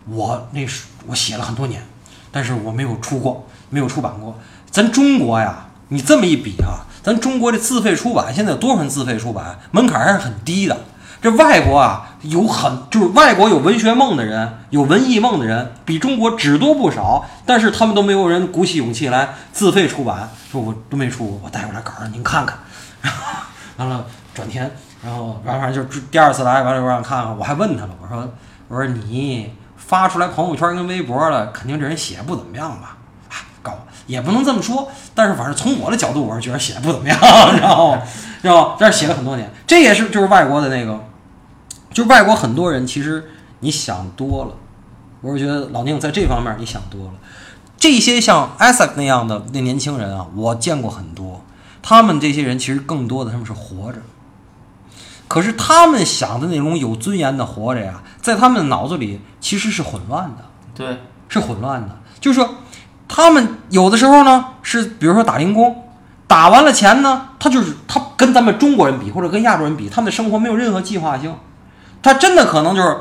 [0.08, 1.82] 我那是我写了很多年，
[2.30, 4.36] 但是我没有出过，没有出版过。
[4.70, 9.58] 咱中国呀，你这么一比啊，咱中国这自费出版现在有多少人自费出版？
[9.70, 10.76] 门槛还是很低的。
[11.22, 22.58] 这外国啊，有很就是外国有文学梦的人，有文艺梦的人，比中国只多不少，但是他们都没有人鼓起勇气来自费出版，说我都没出，我带过来稿让您看看。
[23.02, 23.20] 然 后
[23.76, 24.04] 完了
[24.34, 24.70] 转天，
[25.04, 28.26] 然后完反正就第二次来，完了我让看看，我还问他了，我说
[28.68, 32.96] 我说你发出来朋友圈跟微博了，肯定这人写不怎么样吧？
[33.28, 37.18] 啊，高也不能这么说，但是反正从我的角度，我是觉得写的不怎么样，
[37.60, 37.98] 然后
[38.40, 40.98] 然后但是写了很多年，这也是就是外国的那个。
[41.92, 44.52] 就是外国很多人，其实你想多了。
[45.20, 47.12] 我是觉得老宁在这方面你想多了。
[47.76, 51.42] 这些像 Isaac 那样的那年轻人啊，我见过很多。
[51.82, 53.98] 他们这些人其实更多的他们是活着，
[55.28, 60.98] 可是他们想的那种有尊严的活着呀，在他们脑子里其实是混乱的，对，
[61.28, 61.96] 是混乱的。
[62.20, 62.56] 就是说，
[63.08, 65.84] 他们有的时候呢是，比如说打零工，
[66.26, 71.34] 打完了钱呢，他就是他跟咱们中国人比，或者跟亚洲人比，他们的生活没有任何计划性。
[72.02, 72.96] 他真的可能就是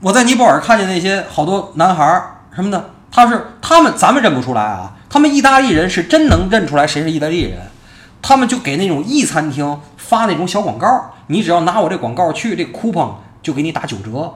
[0.00, 7.58] 我在尼泊尔看见那些好多男孩儿什么的，他是他们咱们认不出来啊，他们意大利人是真能认出来谁是意大利人，
[8.22, 13.10] 他们就给那种意餐厅发那种小广告，你只要拿我这广告去，这 coupon
[13.42, 14.34] 就给你打九折。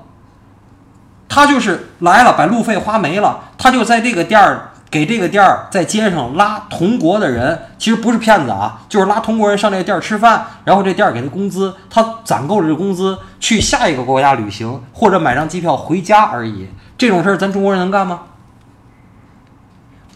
[1.28, 16.68] 他就是来了，把路费花没了，他就在这个店儿给这个店儿在街上拉同国的人，其实不是骗子啊，就是拉同国人上这个店儿吃饭，然后这店儿给他工资，他攒够了这工资去下一个国家旅行，或者买张机票回家而已。
[16.98, 18.22] 这种事儿咱中国人能干吗？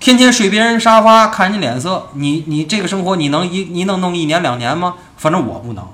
[0.01, 4.95] 天天睡别人沙发看人家脸色，你你这个生活你能一你能弄一年两年吗？
[5.17, 5.87] 反正我不能。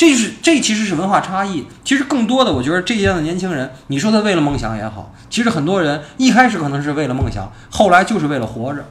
[0.00, 1.66] 这是这其实是文化差异。
[1.84, 8.82] 其实更多的，我觉得这样的年轻人，你说他为了梦想也好，其实很多人一开始可能是为了梦想，后来就是为了活着。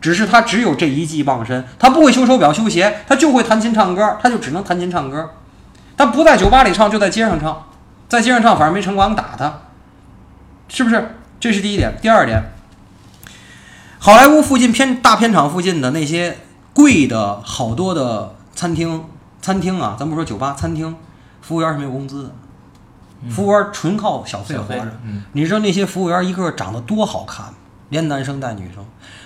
[0.00, 5.28] 只是他只有这一技傍身，他不会修手表、修鞋，他就会弹琴唱歌，他就只能弹琴唱歌。
[5.96, 7.66] 他不在酒吧里唱，就在街上唱，
[8.08, 9.62] 在街上唱，反正没城管打他，
[10.68, 11.16] 是不是？
[11.40, 11.98] 这是第一点。
[12.00, 12.40] 第二点，
[13.98, 16.38] 好莱坞附近片大片场附近的那些
[16.72, 19.04] 贵的好多的餐厅。
[19.42, 20.96] 餐厅啊，咱不说酒吧，餐厅，
[21.42, 22.30] 服务员是没有工资的，
[23.28, 24.86] 服务员纯靠小费活着。
[25.04, 27.54] 嗯，你知道那些服务员一个个长得多好看吗？
[27.88, 28.82] 连男生带女生，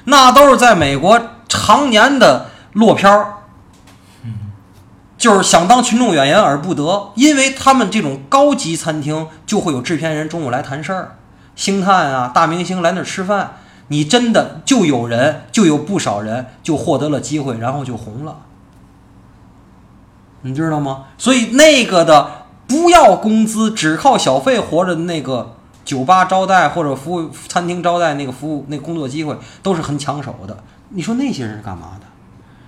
[0.07, 3.35] 那都是在美国常年的落漂儿，
[5.17, 11.17] 就是想当群众演员而不得，因为他们这种高级餐厅就会有制片人中午来谈事儿，
[11.55, 18.39] 星探啊、大明星来那儿吃饭，你真的就有人，就有不少人就获得了机会，然后就红了。
[20.47, 21.07] 你知道吗？
[21.19, 30.57] 所以那个的不要工资，只靠小费活着的那个酒吧招待或者服务餐厅招待那个服务那工作机会都是很抢手的。
[30.91, 32.07] 你说那些人是干嘛的？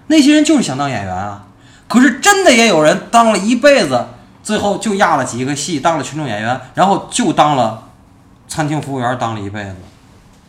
[0.08, 1.44] 那些人就是想当演员啊。
[1.86, 4.06] 可是真的也有人当了一辈子
[4.42, 7.84] 最后就压了几个戏，当了群众演员，然后就当了
[8.46, 9.76] 餐厅服务员，当了一辈子。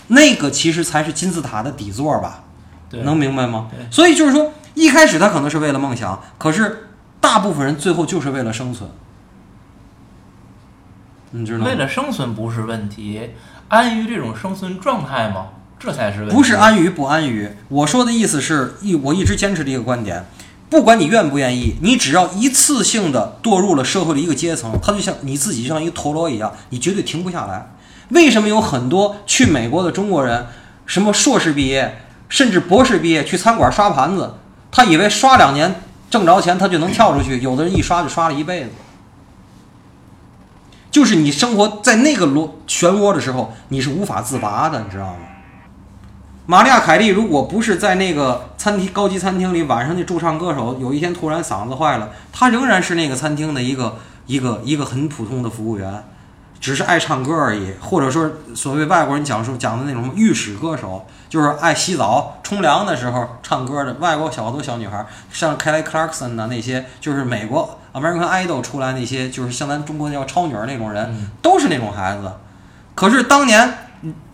[0.08, 2.44] 那个其实才是金字塔的底座吧？
[2.92, 3.68] 能明白吗？
[3.92, 6.89] 所以就是说，一开始他可能是为了梦想，可是
[7.22, 8.90] 大部分人最后就是为了生存，
[11.32, 11.66] 你知道吗？
[11.66, 13.32] 为了生存不是问题，
[13.68, 15.48] 安于这种生存状态吗？
[15.78, 16.36] 这才是问题。
[16.36, 20.26] 不是安于不安于，我说的意思是一我一直坚持的一个观点，
[20.70, 27.72] 不管你愿不愿意，你只要一次性的堕入了社会的一个阶层，它就像你自己就像一个陀螺一样，你绝对停不下来。
[28.10, 30.48] 为什么有很多去美国的中国人，
[30.86, 34.34] 什么硕士毕业，甚至博士毕业去餐馆刷盘子，
[34.72, 35.76] 他以为刷两年
[36.10, 38.72] 挣着钱他就能跳出去，有的人一刷就刷了一辈子。
[40.92, 45.20] 就是你生活在那个螺漩涡的时候，你是无法自拔的，你知道吗？
[46.48, 56.04] 玛利亚·凯莉如果不是在那个餐厅高级餐厅里，晚上那驻唱歌手有一天突然嗓子坏了，她仍然是那个餐厅的一个一个一个很普通的服务员，
[56.60, 72.32] 只是爱唱歌而已，或者说所谓外国人讲述讲的那种浴室歌手，就是爱洗澡、冲凉的时候唱歌的外国小好多小女孩，像 Kelly Clarkson 呐那些，就是美国 American Idol 出来那些，就是像咱中国叫超女儿那种人，嗯都是那种孩子。
[72.94, 73.74] 可是当年，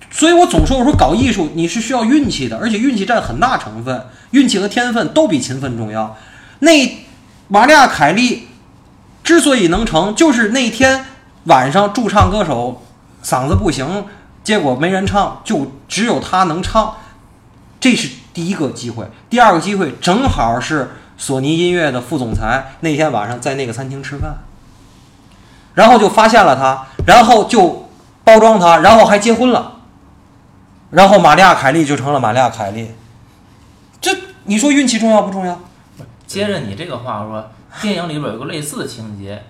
[0.09, 6.17] 所以我总说，我说搞艺术你是需要运气的，而且运气占很大成分，运气和天分都比勤奋重要。
[6.59, 7.05] 那
[7.47, 8.47] 玛利亚·凯莉
[9.23, 11.05] 之所以能成，就是那天
[11.45, 12.81] 晚上驻唱歌手
[13.23, 14.05] 嗓子不行，
[14.43, 16.95] 结果没人唱，就只有他能唱，
[17.79, 19.07] 这是第一个机会。
[19.29, 24.37] 第二个机会正好是索尼音乐的副总裁那天晚上在那个餐厅吃饭，
[25.75, 27.89] 然后就发现了他，然后就
[28.23, 29.79] 包装他，然后还结婚了，
[30.89, 32.91] 然后玛利亚·凯莉就成了玛利亚·凯莉。
[34.01, 34.11] 这
[34.45, 35.59] 你说运气重要不重要？
[36.27, 39.43] 接着你这个话说，电影里边有个类似的情节，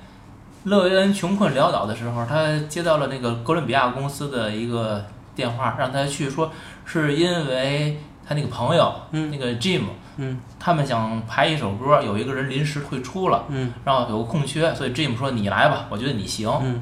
[0.66, 6.52] 勒维恩穷困潦倒的时候，他接到了那个哥伦比亚公司的一个电话，让他去说，
[6.86, 9.30] 是因为他那个朋友，嗯。
[9.32, 9.82] 那个 Jim，
[10.18, 10.40] 嗯。
[10.60, 13.72] 他们想排一首歌，有一个人临时退出了，嗯。
[13.84, 16.50] 然后有个空缺，所以 Jim 说你来吧，我觉得你行。
[16.64, 16.82] 嗯。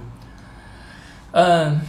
[1.32, 1.82] 嗯，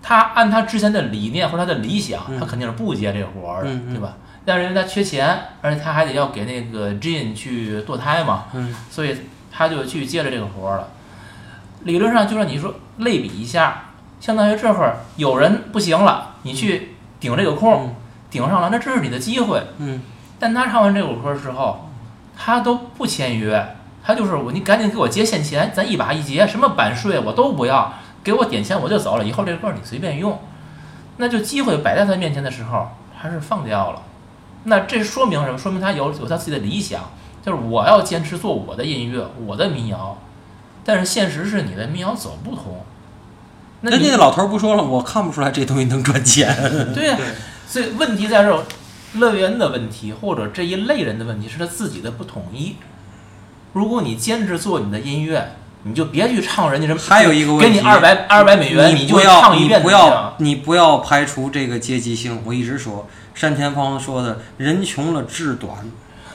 [0.00, 2.40] 他按他之前的理念或者他的理想，嗯。
[2.40, 4.16] 他肯定是不接这活儿的，对吧？
[4.46, 8.74] 但是因为他缺钱，而且他还得要给那个 Jin 去堕胎嘛，嗯。
[8.88, 9.14] 所以
[9.52, 10.88] 他就去接了这个活儿了。
[11.84, 17.94] 理论上就让你说类比一下，相当于这会儿有人不行了，你去顶这个空，嗯
[18.30, 19.62] 顶上了，那这是你的机会。
[19.78, 20.02] 嗯
[20.40, 21.88] 但他唱完这首歌之后，
[22.36, 27.94] 他都不签约，他就是我，你赶紧给我结现钱，咱一把一结，什么版税我都不要，
[28.24, 30.38] 给我点钱我就走了，以后这歌你随便用。
[31.18, 34.02] 那就机会摆在他面前的时候，还是放掉了。
[34.64, 35.56] 那这说明什么？
[35.56, 37.02] 说明他有有他自己的理想，
[37.40, 40.18] 就是我要坚持做我的音乐，我的民谣。
[40.84, 42.84] 但是现实是你的民谣走不通。
[43.80, 46.54] 那你人家老头儿不说了，我看不出来这东西能赚钱。
[46.94, 47.26] 对呀、对
[47.66, 48.62] 所以问题在这儿，
[49.14, 52.76] 乐维恩的问题或者这一类人的问题是他自己的不统一。
[53.72, 62.40] 如果你坚持做你的音乐，你就别去唱人家什么，还有一个问题，给你二百二百美元，你就要唱一遍不怎么样要你不要排除这个阶级性。
[62.46, 63.06] 我一直说，
[63.38, 65.74] 单田芳说的“人穷了志短”，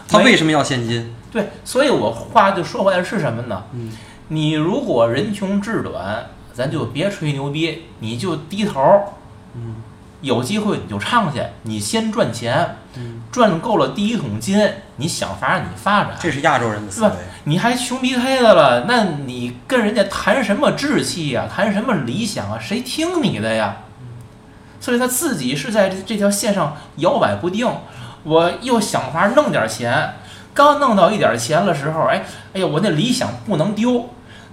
[0.08, 1.16] 他为什么要现金？
[1.32, 3.64] 对，所以我话就说回来是什么呢？
[3.74, 3.92] 嗯
[4.30, 9.04] 你如果人穷志短，咱就别吹牛逼，你就低头儿。
[9.54, 9.76] 嗯
[10.22, 16.12] 有机会你就唱去，你先赚钱，嗯，赚够了第一桶金，你想法儿你发展。
[16.20, 17.12] 这是亚洲人的思维。
[17.46, 22.60] 你还穷逼黑的了，那你跟人家谈什么志气呀、谈什么理想啊？
[22.60, 23.78] 谁听你的呀？
[24.82, 27.66] 所以他自己是在这这条线上摇摆不定。
[28.24, 30.16] 我又想法弄点钱，
[30.54, 34.10] 刚弄到一点钱的时候，哎，哎呀，我那理想不能丢。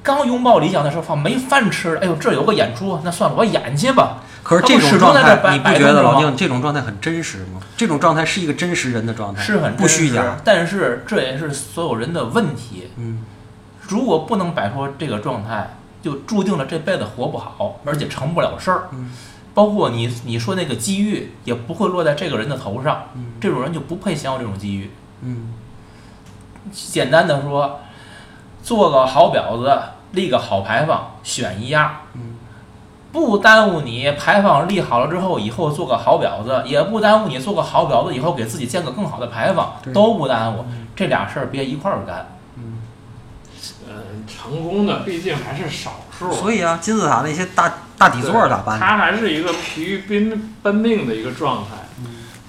[0.06, 2.00] 刚拥抱理想的时候，放没饭吃了。
[2.00, 4.18] 哎呦，这有个演出，那算了，我演去吧。
[4.44, 7.60] 可是这种状态，你不觉得老丁这种状态很真实吗？
[7.76, 12.88] 这种状态是一个真实人的状态，是很不虚假。，但是这也是所有人的问题。
[12.96, 13.24] 嗯，
[13.80, 18.84] 如果不能摆脱这个状态，就注定了这辈子活不好，而且成不了事儿。
[18.92, 19.10] 嗯
[19.56, 23.04] 包括你你说那个机遇，也不会落在这个人的头上。
[23.14, 24.90] 嗯这种人就不配享有这种机遇。
[25.22, 25.54] 嗯
[26.70, 27.80] 简单的说，
[28.62, 29.74] 做个好婊子，
[30.12, 32.36] 立个好牌坊，选一样，嗯
[33.12, 40.66] 不耽误你牌坊立好了之后，以后做个好婊子，也不耽误你做个好婊子以后给自己建个更好的牌坊，都不耽误。
[40.94, 42.28] 这俩事儿别一块儿干。
[44.26, 46.32] 成功的毕竟还是少数。
[46.32, 48.78] 所以啊，金字塔那些大大底座儿咋办？
[48.78, 51.75] 他还是一个疲于奔奔命的一个状态。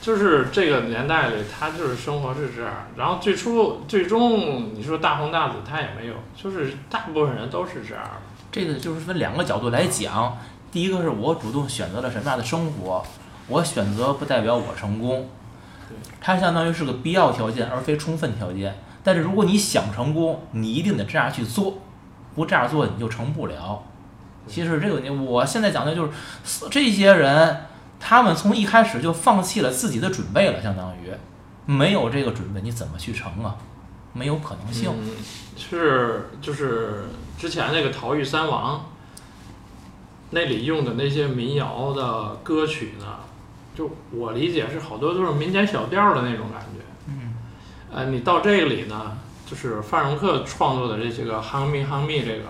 [0.07, 2.71] 就是这个年代里，他就是生活是这样。
[2.95, 8.05] 然后最初最终你说大红大紫，他也没有，就是大部分人都是这样。
[8.49, 10.37] 这个就是分两个角度来讲。
[10.71, 13.03] 第一个是我主动选择了什么样的生活，
[13.49, 15.27] 我选择不代表我成功，
[16.21, 18.75] 它相当于是个必要条件而非充分条件。
[19.03, 21.79] 但是如果你想成功，你一定得这样去做，
[22.33, 23.83] 不这样做你就成不了。
[24.47, 26.11] 其实这个我现在讲的就是
[26.71, 27.65] 这些人，
[27.99, 31.11] 他们从一开始就放弃了自己的准备了，相当于
[31.65, 33.55] 没有这个准备，你怎么去成啊？
[34.13, 34.91] 没有可能性。
[34.91, 35.11] 嗯，
[35.57, 37.05] 是就是
[37.37, 38.77] 之前那个《逃狱三王》。
[40.29, 43.05] 那里用的那些民谣的歌曲呢，
[43.73, 46.83] 就我理解是好多都是民间小调的那种感觉。
[47.07, 47.33] 嗯。
[47.93, 52.43] 呃，你到这里呢，就是范荣克创作的这些个《哈密哈密》这个，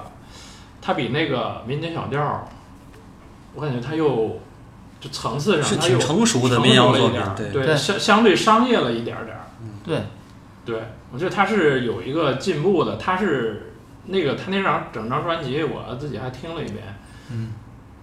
[0.81, 2.49] 它比那个民间小调，
[3.53, 4.39] 我感觉它又
[5.07, 7.21] 就层次上它又成熟的民谣作品，
[7.53, 9.37] 对，相相对商业了一点点。
[9.37, 9.43] 儿，
[9.85, 10.01] 对。
[10.65, 10.81] 对，
[11.13, 12.97] 我觉得它是有一个进步的。
[12.97, 13.73] 它是
[14.07, 16.83] 那个他那张整张专辑，我自己还听了一遍。
[17.31, 17.53] 嗯。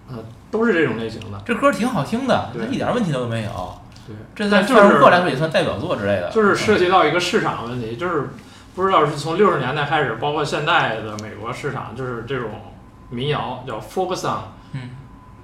[0.09, 0.17] 呃，
[0.51, 1.41] 都是这种类型的。
[1.45, 3.79] 这歌挺好听的，它一点问题都没有。
[4.07, 6.31] 对，这在就是过来说也算代表作之类的。
[6.31, 8.31] 就是涉及到一个市场问题，就是
[8.75, 12.51] 不知道是从六十年代开始，包括现在的美国市场，就是这种
[13.11, 14.41] 民谣叫 folk song，
[14.73, 14.91] 嗯，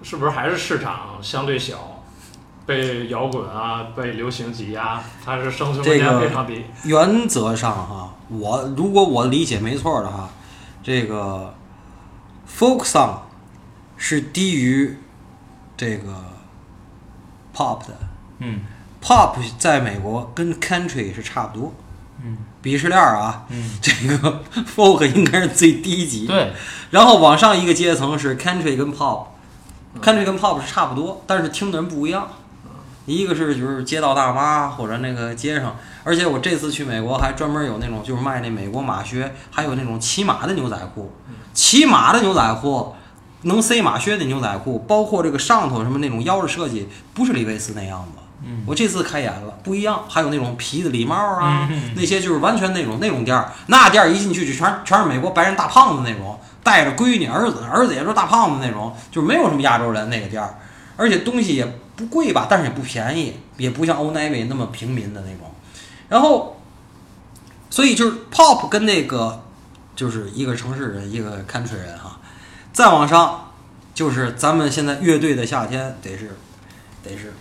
[0.03, 2.03] 是不是还是市场相对小，
[2.67, 6.65] 被摇滚啊、被流行挤压，它是生存空间非常低。
[6.85, 10.29] 原则上哈，我如果我理解没错的哈，
[10.83, 11.55] 这个
[12.49, 13.19] folk song。
[14.03, 14.97] 是低于
[15.77, 16.05] 这个
[17.55, 17.89] pop 的，
[18.39, 18.63] 嗯
[19.03, 21.75] ，pop 在美国跟 country 是差不多，
[22.25, 24.43] 嗯，鄙视链啊，嗯，这个
[24.75, 26.51] folk 应该是最低级，对，
[26.91, 28.91] 然后往上一个阶层是 country 跟
[29.95, 32.29] pop，country 跟 pop 是差不多，但是听的人不一样，
[33.07, 41.13] 一个是就是街道大妈或者那个街上，而且我这次去美国还专门有那种就是卖那美国马靴，还有那种骑马的牛仔裤，
[41.53, 42.95] 骑马的牛仔裤。
[43.45, 48.21] 能塞马靴的牛仔裤，包括这个上头什么那种腰的设计，不是李维斯那样子。
[48.45, 50.05] 嗯，我这次开眼了，不一样。
[50.11, 53.51] 还有那种皮的礼帽啊，那些就是完全那种那种店儿。
[53.69, 60.59] 那店儿一进去就全全是美国白人大胖子那种，带着闺女儿子，儿子也是大胖子那种，就是没有什么亚洲人那个店儿。
[60.97, 61.65] 而且东西也
[61.97, 65.51] 不贵吧，但是也不便宜，也不像欧奈维那么平民的那种。
[66.09, 66.61] 然后，
[67.71, 69.43] 所以就是 pop 跟那个
[69.97, 72.19] 就是一个城市人，一个 country 人哈。
[72.73, 73.53] 再往上，
[73.95, 76.37] 就是咱们现在乐队的夏天得是，
[77.03, 77.33] 得是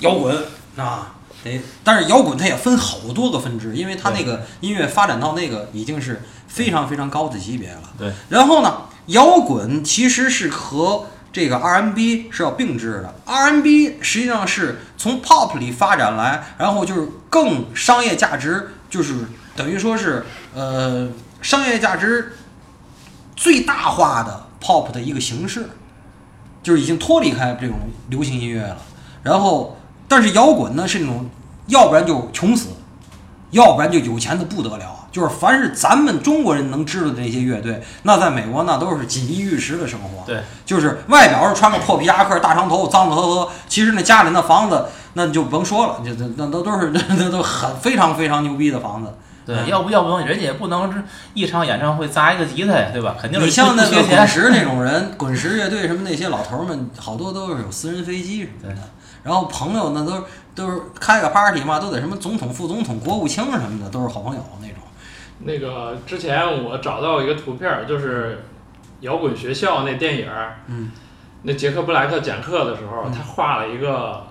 [0.00, 0.36] 摇滚
[0.76, 1.60] 啊，得。
[1.82, 6.22] 但是摇滚它也分好多个分支，因为它那个音乐发展到那个已经是
[6.56, 7.82] 非常非常高的级别了。
[7.98, 8.12] 对。
[8.30, 13.14] 然后呢，摇滚其实是和这个 R&B 是要并置的。
[13.26, 19.14] R&B 实际上是从 Pop 里发展来，然后就是更商业价值，就是
[19.54, 21.08] 等于说是呃
[21.42, 22.32] 商业价值
[23.36, 24.44] 最大化的。
[24.58, 25.68] pop 的一个形式，
[26.60, 27.76] 就是已经脱离开这种
[28.08, 28.78] 流行音乐了。
[29.22, 31.30] 然后，但是摇滚呢是那种，
[31.66, 32.70] 要不然就穷死，
[33.50, 35.05] 要不然就有钱的不得了。
[35.16, 40.22] 就是凡是咱们中国人能知道的那些乐队，那在美国那都是锦衣玉食的生活。
[40.26, 49.10] 对，就是外表是穿个破皮夹克、大长头、脏脏呵呵，其实那家里那房子那就甭说了，就那那都都是那 那都很非常非常牛逼的房子。
[49.46, 51.02] 对，要不要不能，人家也不能是
[51.32, 53.16] 一场演唱会砸一个吉他呀，对吧？
[53.18, 58.80] 肯定是你像那个滚石那种人，滚石乐队什么那些老头们，好多都是有私人飞机什么的。
[59.22, 60.22] 然后朋友那都
[60.54, 64.75] 都是开个 party 嘛，都得什么总统、副总统、国务卿什么的，都是好朋友那种。
[65.40, 68.38] 那个之前我找到一个图片，就是
[69.00, 70.28] 摇滚学校那电影
[70.66, 70.90] 嗯，
[71.42, 74.26] 那杰克布莱克讲课的时候，他画了一个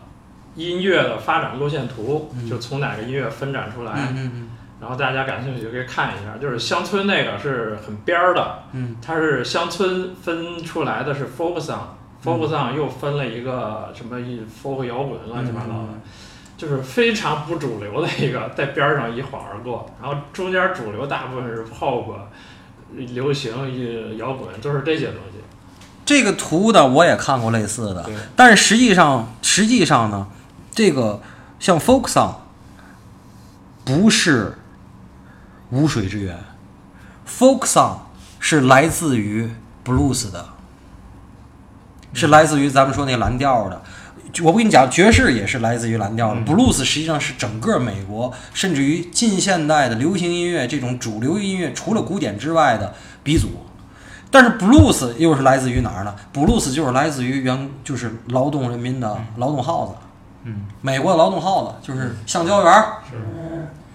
[0.55, 3.93] 音乐的发展路线图，就从哪个音乐分展出来。
[4.11, 4.49] 嗯嗯。
[4.81, 15.87] 然后大家感兴趣就可以看一下，就是乡村那个是很边儿的，嗯，它是乡村分出来的是 folk song，folk song 又分了一个什么 folk 摇滚乱七八糟的，
[16.57, 19.89] 就是非常不主流的一个，在边儿上一晃而过。
[20.01, 22.13] 然后中间主流大部分是 pop、
[22.93, 25.39] 流行、摇滚，都是这些东西。
[26.05, 30.27] 这个图的，我也看过类似的，但是实际上，实际上呢，
[30.71, 31.21] 这个
[31.59, 32.35] 像 folk song
[33.83, 34.57] 不是。
[35.71, 36.37] 无水之源
[37.27, 37.97] ，folk song
[38.39, 39.49] 是来自于
[39.83, 40.45] blues 的，
[42.13, 43.81] 是来自于咱们说那蓝调的。
[44.43, 46.41] 我不跟你讲，爵士也是来自于蓝调的。
[46.41, 53.49] blues 实际上是整个美国，甚至于近现代的流行音乐这种主流音乐，除了古典之外的鼻祖。
[54.29, 59.93] 但是 blues 又是来自于哪儿呢？blues 就是来自于原就是劳动人民的劳动号子。
[60.43, 62.97] 嗯，美国的劳动号子就是橡胶园儿，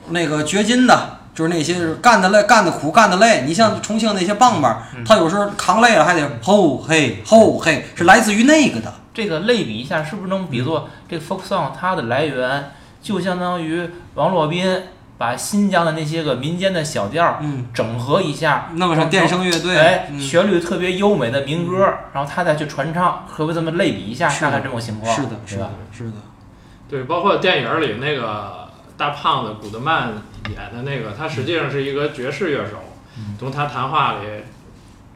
[0.09, 3.45] 那个掘金的，就是那些干的累、干的苦、干的累。
[3.47, 8.93] 你像重庆那些棒棒，他有时候扛累了还得吼嘿吼嘿，是来自于那个的。
[9.13, 14.85] 这个类比一下，是不是能比作这个 folk song 它的来源就相当于王洛宾
[15.19, 21.79] 把新疆的那些个民间的小调儿嗯，整合一下，弄上电声乐队，哎，嗯旋律特别优美的民歌，
[22.15, 24.29] 然后他再去传唱，可不可以这么类比一下？
[24.29, 26.13] 是的大概这种情况，是的，是的对吧？，是的。
[26.89, 30.13] 对，包括电影里那个大胖子古德曼
[30.49, 32.77] 演的那个，他实际上是一个爵士乐手。
[33.19, 34.27] 嗯从他谈话里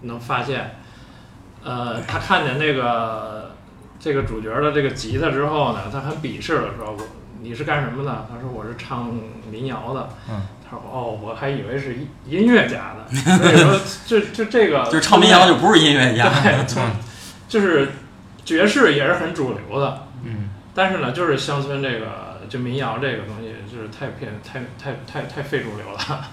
[0.03, 0.77] 能发现，
[1.63, 3.54] 呃，他看见那个
[4.05, 6.99] 这个主角的这个吉他之后呢，他很鄙视的说：“我
[7.41, 9.11] 你是干什么的？”他说：“我是唱
[9.51, 16.83] 民谣的。”嗯，他说：“哦，我还以为是音音乐家呢。”所以说， 就就这个就是唱民谣就不是音乐家， 对，从
[17.49, 17.93] 就是
[18.45, 20.07] 爵士也是很主流的。
[20.23, 26.29] 嗯，但是呢，就是乡村这个就民谣这个东西，就是太偏太太太太非主流了。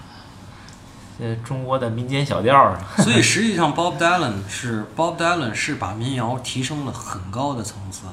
[1.22, 8.06] 呃，中国的民间小调儿， 所以实际上 Bob Dylan 是 Bob Dylan 是把民谣提升了很高的层次，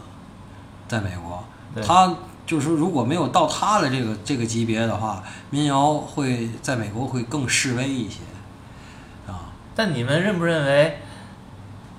[0.88, 1.44] 在美国，
[1.84, 8.20] 他就是说如果没有到他的这个这个级别的话，民谣会在美国会更示威一些，
[9.28, 11.00] 啊，但你们认不认为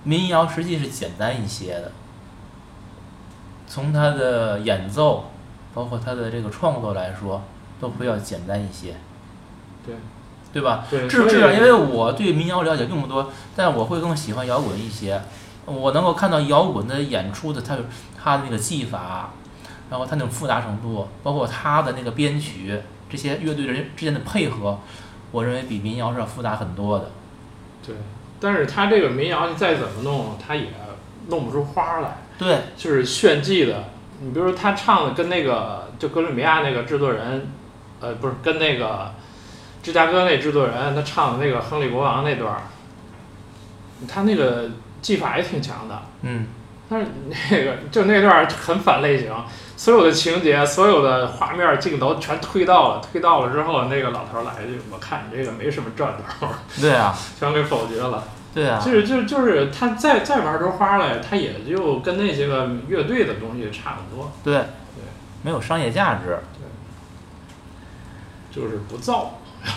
[0.04, 1.90] 民谣实际是简单一些的？
[3.66, 5.30] 从他的演奏，
[5.74, 7.42] 包括他的这个创作来说，
[7.80, 8.94] 都会要简单一些，
[9.84, 9.96] 对
[10.52, 10.84] 对吧？
[10.90, 15.20] 对，至至少因为我对民谣了解并不多，但我会更喜欢摇滚一些。
[15.66, 17.76] 我能够看到摇滚的演出的它
[18.20, 19.30] 它的那个技法，
[19.88, 24.80] 然后它那种复杂程度，包括它的那个编曲，这些乐队人之间的配合，
[25.30, 27.10] 我认为比民谣是要复杂很多的。
[27.86, 27.94] 对，
[28.40, 30.68] 但是他这个民谣你再怎么弄，他也
[31.28, 33.84] 弄不出花来，对，就是炫技的。
[34.20, 37.48] 你比如说他唱的跟那个就哥伦比亚那个制作人，
[38.00, 39.12] 呃，不是跟那个
[39.82, 42.62] 芝加哥那制作人，他唱的那个亨利国王那段儿，
[44.06, 44.70] 他那个
[45.00, 46.02] 技法也挺强的。
[46.22, 46.46] 嗯，
[46.88, 47.06] 但是
[47.50, 49.32] 那个就那段儿很反类型，
[49.76, 65.04] 所有的情节、所有的画面、镜头全推到了，推到了之后，那个老头儿来一句：“我看你这个没什么赚头儿， 对啊，全给否决了。”对啊，就是就是就是他再再玩出花来，他也就跟那些个乐队的东西差不多，对，对
[65.42, 66.38] 没有商业价值。
[66.58, 66.66] 对
[68.52, 69.38] 就是不造。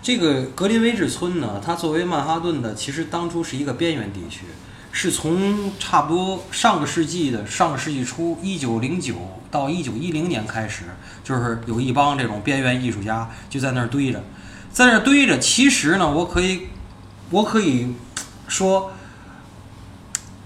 [0.00, 4.46] 这个格林威治村呢，它作为曼哈顿的，其实当初是一个边缘地区，
[4.90, 9.14] 是从差不多上个世纪的上个世纪初，一九零九
[9.50, 10.84] 到一九一零年开始，
[11.22, 14.22] 就是有一帮这种边缘艺术家就在那儿堆着，
[14.72, 15.38] 在那儿堆着。
[15.38, 16.68] 其实呢，我可以，
[17.30, 17.94] 我可以
[18.46, 18.92] 说，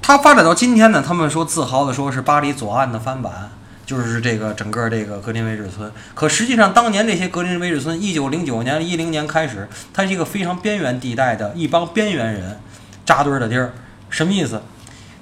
[0.01, 3.53] 它发展到今天呢，他们说自豪的说是巴黎左岸的翻版。
[3.93, 12.59] 就是这个整个这个格林威治村，可实际上当年这些格林威治村，一九零九年、一零年开始，它是一个非常边缘地带的一帮边缘人
[13.05, 13.75] 扎堆儿的地儿。
[14.09, 14.63] 什么意思？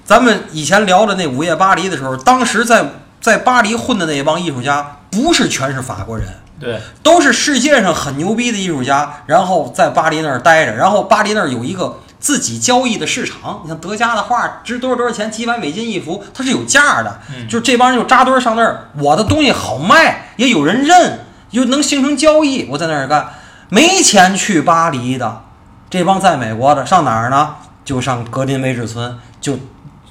[0.04, 2.84] 咱们以前聊的那午夜巴黎的时候，当时在
[3.20, 6.28] 在巴黎混的那帮艺术家，不是全是法国人，
[6.60, 13.62] 对，都是世界上很牛逼的艺术家，然后在巴黎那儿待着，然后巴黎那儿有一个自己交易的市场。
[13.64, 17.20] 你像德加的画值多少多少钱，几百美金一幅，它是有价的。
[17.34, 22.68] 嗯就这帮人就扎堆儿上那儿，我的东西好卖，也有人认，又能形成交易。
[22.70, 23.30] 我在那儿干，
[23.70, 25.42] 没钱去巴黎的，
[25.88, 27.56] 这帮在美国的上哪儿呢？
[27.84, 29.58] 就上格林威治村，就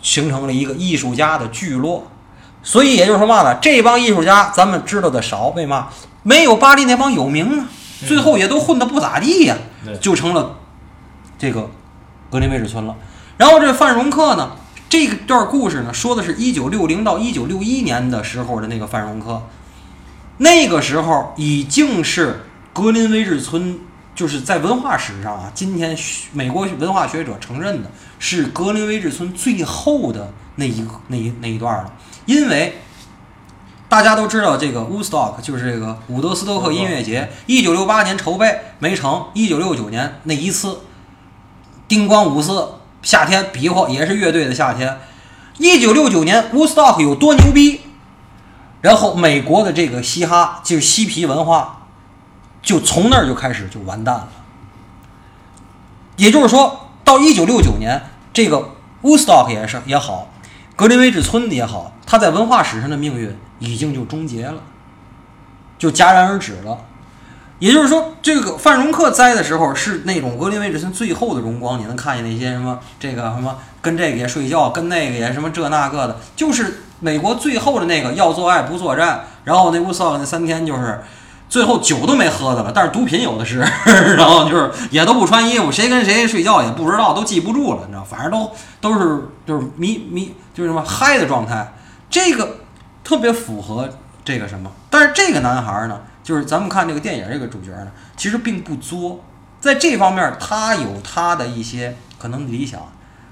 [0.01, 2.07] 形成了一个艺术家的聚落。
[2.61, 5.87] 所以也就是说嘛呢，这帮艺术家咱们知道的少，为嘛？
[6.23, 7.65] 没有巴黎那帮有名啊，
[8.05, 9.55] 最后也都混得不咋地呀、
[9.85, 10.57] 对就成了
[11.37, 11.69] 这个
[12.29, 12.95] 格林威治村了。
[13.37, 14.51] 然后这范荣克呢，
[14.89, 19.41] 这个段故事呢，说的是一九六零到一九六一年的时候的那个范荣克，
[20.37, 23.79] 那个时候已经是格林威治村，
[24.13, 25.97] 就是在文化史上啊，今天
[26.33, 31.93] 美国文化学者承认的是格林威治村最后的那一那一那一段了，
[32.25, 32.81] 因为。
[33.89, 40.81] 大家都知道这个 Woodstock 就是这个伍德斯托克音乐节，一九六八年筹备没成，一九六九年那一次
[41.89, 44.99] 叮咣五四夏天比划也是乐队的夏天。
[45.57, 47.81] 一九六九年 Woodstock 有多牛逼，
[48.81, 51.87] 然后美国的这个嘻哈就是嬉皮文化，
[52.61, 54.29] 就从那儿就开始就完蛋了。
[56.15, 58.69] 也就是说，到一九六九年，这个
[59.01, 60.29] Woodstock 也是也好，
[60.75, 64.61] 格林威治村也好，它在文化史上的命运已经就终结了，
[65.77, 66.77] 就戛然而止了。
[67.59, 81.01] 也就是说，这个范荣克栽的时候是那种格林威治村最后的荣光，你能看见那些什么这个什么跟这个也睡觉，跟那个也什么这那个的，就是美国最后的那个要做爱不作战，然后那乌斯奥那三天就是
[81.49, 83.59] 最后酒都没喝的了，但是毒品有的是，
[84.15, 91.73] 然后就是也都不穿衣服，谁跟谁睡觉也不知道，都记不住了，你知道，反正都都是就是迷迷就是什么嗨的状态，
[92.09, 92.59] 这个
[93.03, 93.89] 特别符合
[94.23, 95.99] 这个什么，但是这个男孩呢？
[96.29, 99.23] 就是咱们看这个电影，这个主角呢，其实并不作，
[99.59, 102.79] 在这方面他有他的一些可能理想。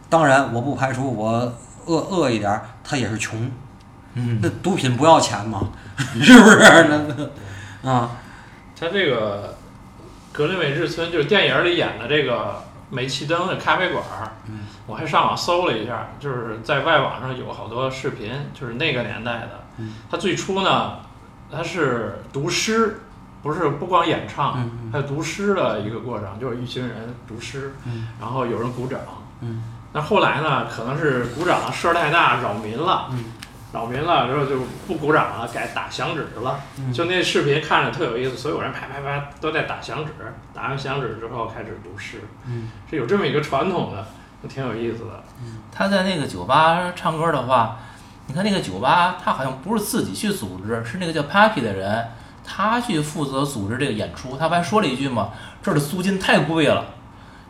[0.10, 3.52] 当然，我不排除我饿饿一点，他也是穷。
[4.16, 5.70] 嗯那毒品不要钱吗？
[5.96, 7.30] 是不是？
[7.84, 8.10] 那啊，
[8.76, 9.56] 他这个
[10.32, 19.94] 格林美治村就是电影里演的这个煤气灯的咖啡馆儿，嗯我还上网搜了一下，就是在外网上有好多视频，就是那个年代的嗯。
[20.10, 20.98] 他最初呢，
[21.52, 23.00] 他是读诗，
[23.42, 29.00] 不是不光演唱，嗯还有读诗的一个过程，就是一群人读诗，嗯然后有人鼓掌。
[29.42, 33.26] 嗯那后来呢，可能是鼓掌声儿太大扰民了，嗯
[33.74, 36.60] 扰民了之后就不鼓掌了，改打响指了。
[36.78, 40.12] 嗯就那视频看着特有意思，所有人啪啪啪都在打响指，
[40.54, 44.06] 打完响指之后开始读诗，嗯是有这么一个传统的，
[44.50, 45.24] 挺有意思的。
[45.72, 47.80] 他在那个酒吧唱歌的话，
[48.28, 52.08] 你看那个酒吧，他好像不是自己去组织，是那个叫 Papi 的人，
[52.46, 54.38] 他去负责组织这个演出。
[54.38, 55.30] 他不还说了一句嘛，
[55.64, 56.86] 这儿的租金太贵了，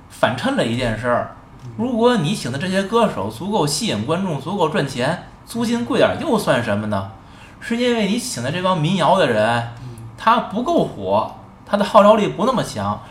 [0.09, 1.35] 反衬了一件事儿。
[1.77, 7.11] 如果你请的这些歌手足够吸引观众，足够赚钱，租金贵点儿又算什么呢？
[7.59, 9.69] 是因为你请的这帮民谣的人，
[10.15, 13.01] 他不够火，他的号召力不那么强。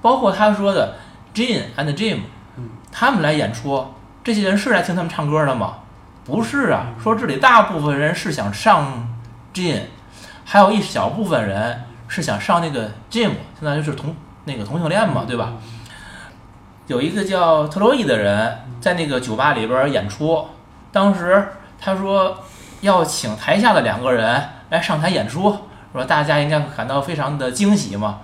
[0.00, 0.96] 包括他说的
[1.34, 2.20] Gene and Jim，
[2.90, 3.86] 他们来演出，
[4.24, 5.74] 这些人是来听他们唱歌的吗？
[6.24, 9.08] 不是啊，说这里大部分人是想上
[9.52, 9.82] Gene，
[10.44, 14.14] 还有一小部分人是想上那个 gym，现在就是同
[14.44, 15.54] 那个同性恋嘛，对吧？
[16.86, 20.46] 有一个叫特洛伊的人在那个酒吧里边演出，
[20.90, 21.48] 当时
[21.80, 22.38] 他说
[22.80, 25.56] 要请台下的两个人来上台演出，
[25.92, 28.20] 说大家应该感到非常的惊喜嘛。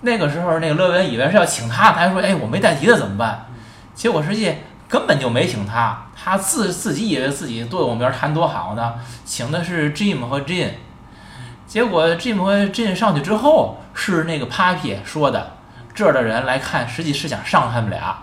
[0.00, 3.46] 那个时候，那个乐文以为是要请他，他还说：“哎，我没带吉他怎么办？”
[3.94, 4.52] 结果实际
[4.92, 8.92] 根本就没请他，他自自己以为自己多有名，弹多好呢，
[9.24, 10.72] 请的是 Jim 和 Jin。
[11.66, 15.52] 结果 Jim 和 Jin 上去之后，是那个 Papi 说的，
[15.94, 18.18] 这儿的人来看，实际是想上他们俩，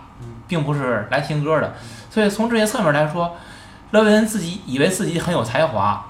[0.48, 1.74] 并不是来听歌的。
[2.12, 3.36] 所以从这些侧面来说，
[3.90, 6.06] 乐文自己以为自己很有才华，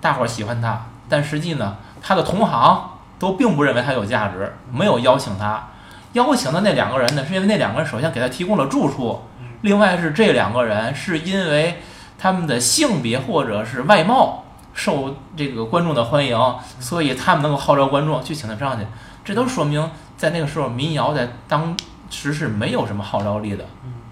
[0.00, 5.70] 大伙儿喜欢他，但实际呢，他的同行都并不认为他有价值，没有邀请他。
[6.12, 9.20] 邀请的那两个人呢，是因为那两个人首先给他提供了住处，
[9.64, 11.80] 另外是这两个人是因为
[12.18, 14.44] 他们的性别或者是外貌
[14.74, 16.38] 受这个观众的欢迎，
[16.78, 18.86] 所以他们能够号召观众去请他上去。
[19.24, 21.74] 这都说明在那个时候民谣在当
[22.10, 23.64] 时是没有什么号召力的，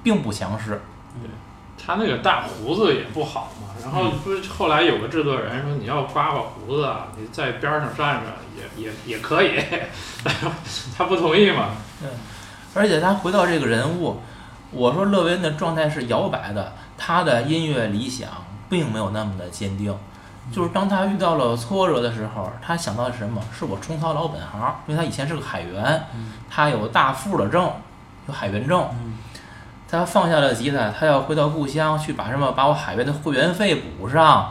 [0.03, 0.81] 并不强势。
[1.21, 1.29] 对
[1.85, 9.61] 他那个大胡子也不好嘛，然后不是后来有个制作人说你要刮刮胡子啊，你在边上站着也也 也可以，
[10.97, 11.73] 他不同意嘛。
[12.73, 14.23] 而且他回到这个人物，
[14.73, 18.29] 我说勒维恩的状态是摇摆的，他的音乐理想
[18.69, 19.95] 并没有那么的坚定。
[20.51, 23.41] 就是当他遇到了挫折的时候，他想到的是什么？
[23.57, 26.03] 是我重操老本行，因为他以前是个海员，
[26.51, 27.71] 他有大副的证，
[28.27, 28.89] 有海员证。
[29.89, 34.51] 他放下了吉他，他要回到故乡去把什么把我海员的会员费补上，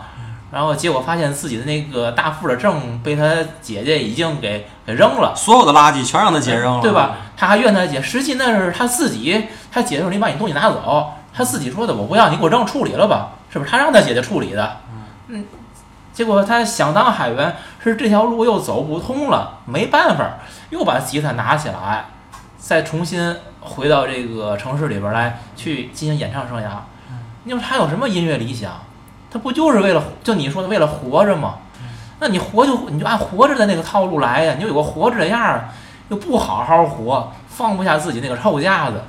[0.51, 5.33] 然后结果发现自己的那个大副的证被他姐姐已经给给扔了。
[5.35, 7.15] 所有的垃圾全让他姐扔了，对吧？？
[7.37, 13.71] 他还怨他姐，实际那是他自己，他姐说你把你东西拿走，他自己说的，我不要，你给我扔处理了吧，是不是？
[13.71, 14.77] 他让他姐姐处理的，
[15.29, 15.45] 嗯，
[16.13, 20.39] 结果他想当海员，是这条路又走不通了，没办法，
[20.69, 22.05] 又把吉他拿起来，
[22.57, 26.69] 再重新回到这个城市里边来去进行演唱生涯。
[27.45, 28.71] 你说他有什么音乐理想？
[29.31, 31.59] 他不就是为了就你说的为了活着吗？
[32.19, 35.69] 那你活就你就按活着的那个套路来呀，你就有个活着的样儿，
[36.09, 39.01] 又不好好活，放不下自己那个臭架子。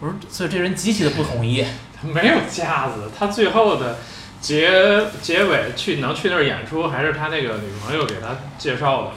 [0.00, 1.62] 我说，所以这人极其的不统一。
[2.00, 3.96] 他没有架子，他最后的
[4.40, 4.70] 结
[5.20, 9.10] 结尾去能去那儿演出，还是他那个女朋友给他介绍的？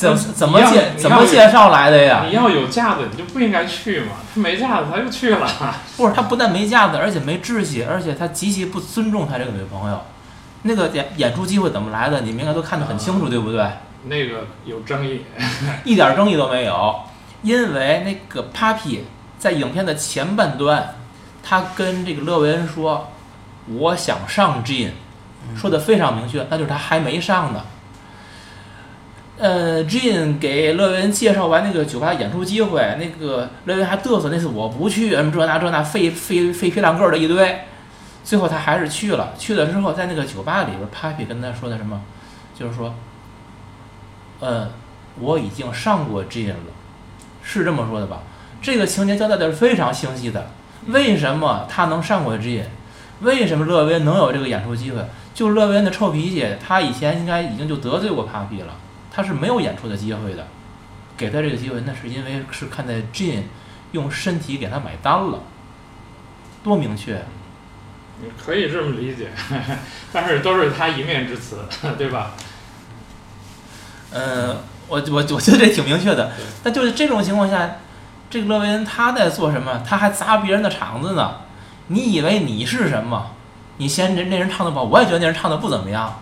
[0.00, 2.24] 怎怎么介怎么介绍来的呀？
[2.26, 4.12] 你要有架子，你就不应该去嘛。
[4.34, 5.46] 他没架子，他就去了。
[5.96, 10.00] 不是他不但没架子，而且没志气，而且他极其不尊重他这个女朋友。
[10.62, 12.20] 那个演演出机会怎么来的？
[12.22, 13.66] 你们应该都看得很清楚，对不对？
[14.06, 15.20] 那个有争议，
[15.84, 17.00] 一点争议都没有，
[17.42, 19.00] 因为那个 Papi
[19.38, 20.94] 在影片的前半段，
[21.42, 23.08] 他跟这个勒维恩说
[23.68, 24.92] ：“我想上 Gene”，
[25.54, 27.60] 说的非常明确，那就是他还没上呢。
[29.40, 37.60] 呃，Jean 给乐维恩介绍完那个酒吧演出机会，那个乐维恩还嘚瑟，那次我不去，什么这那这那废废废皮烂个的一堆，
[38.22, 39.32] 最后他还是去了。
[39.38, 42.02] 去了之后，在那个酒吧里边，Papi 跟他说的什么，
[42.54, 42.94] 就是说，
[44.40, 44.68] 呃，
[45.18, 46.56] 我已经上过 Jean 了，
[47.42, 48.20] 是这么说的吧？
[48.60, 50.50] 这个情节交代的是非常清晰的。
[50.88, 52.64] 为什么他能上过 Jean？
[53.22, 55.02] 为什么乐威能有这个演出机会？
[55.32, 58.74] 就乐威恩的臭脾气，他以前应该已经就得罪过 Papi 了。
[59.10, 60.46] 他是没有演出的机会的，
[61.16, 63.42] 给他这个机会，那是因为是看在 Jin
[63.92, 65.40] 用身体给他买单了，
[66.62, 67.24] 多明确。
[68.22, 69.30] 你可以这么理解，
[70.12, 71.64] 但是都是他一面之词，
[71.96, 72.32] 对吧？
[74.12, 74.58] 嗯，
[74.88, 76.32] 我我我觉得这挺明确的。
[76.62, 77.76] 那就是这种情况下，
[78.28, 79.82] 这个勒维恩他在做什么？
[79.86, 81.36] 他还砸别人的场子呢。
[81.88, 83.30] 你以为你是什么？
[83.78, 86.20] 你嫌人那人唱的不好，我也觉得那人唱的不怎么样。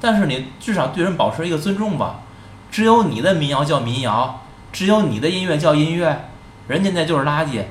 [0.00, 2.20] 但是你至少对人保持一个尊重吧。
[2.76, 6.28] 只有你的民谣叫民谣，只有你的音乐叫音乐，
[6.68, 7.62] 人家那就是垃圾。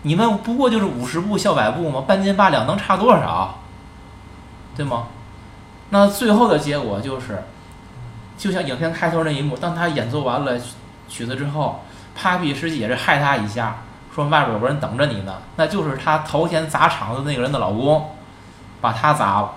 [0.00, 3.58] 你们不过就是五十步笑百步嘛，半斤八两能差多少？
[4.74, 5.08] 对吗？
[5.90, 7.42] 那最后的结果就是，
[8.38, 10.58] 就像影片开头那一幕，当他演奏完了
[11.10, 11.84] 曲子之后
[12.18, 13.82] ，Papi 实际也是害他一下，
[14.14, 18.12] 说外边有个人等着你呢，那就是他头天砸场子那个人的老公，
[18.80, 19.56] 把他砸了。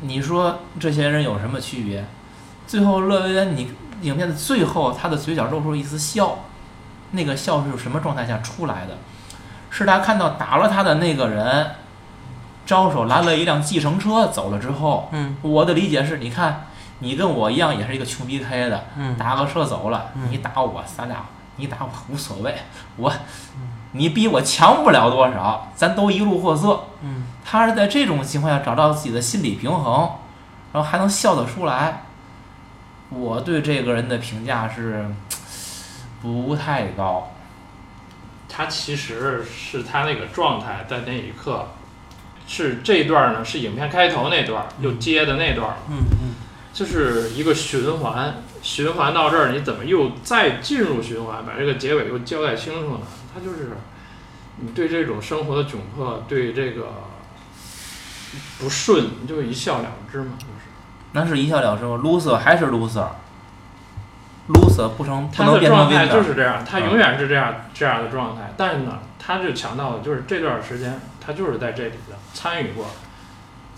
[0.00, 2.02] 你说这些人有什么区别？
[2.66, 3.70] 最后，乐维恩，你
[4.02, 6.38] 影片的最后，他的嘴角露出一丝笑，
[7.12, 8.98] 那个笑是什么状态下出来的？
[9.70, 11.70] 是他看到打了他的那个人，
[12.64, 15.08] 招手拦了一辆计程车走了之后。
[15.12, 15.36] 嗯。
[15.42, 16.66] 我的理解是，你看，
[17.00, 18.84] 你跟我一样，也是一个穷逼开的。
[18.96, 19.16] 嗯。
[19.16, 21.24] 打个车走了，你打我，咱俩
[21.56, 22.54] 你打我无所谓，
[22.96, 23.12] 我，
[23.92, 26.84] 你比我强不了多少，咱都一路货色。
[27.02, 27.24] 嗯。
[27.44, 30.10] 他是在这种情况下找到自己的心理平衡，
[30.72, 32.02] 然后还能笑得出来。
[33.10, 35.06] 我对这个人的评价是
[36.20, 37.32] 不太高。
[38.48, 41.68] 他其实是他那个状态，在那一刻，
[42.46, 46.34] 是这段呢，是影片开头那段又接的那段嗯嗯。
[46.72, 53.06] 就是一个循环，循环到这儿，你怎么又再进入循环，把这个结尾又交代清楚呢？
[53.34, 53.76] 他就是
[54.58, 56.92] 你对这种生活的窘迫，对这个
[58.58, 60.65] 不顺，你就一笑了之嘛，就是。
[61.16, 63.10] 那是一笑了之吗？loser 还是 loser，loser
[64.90, 65.88] 不成不能变成 winner。
[65.88, 68.52] 他的状态就是这样，他永远是这样这样的状态。
[68.54, 72.84] 但是呢，他就强调的就是这段时间，他就是在这里的参与过，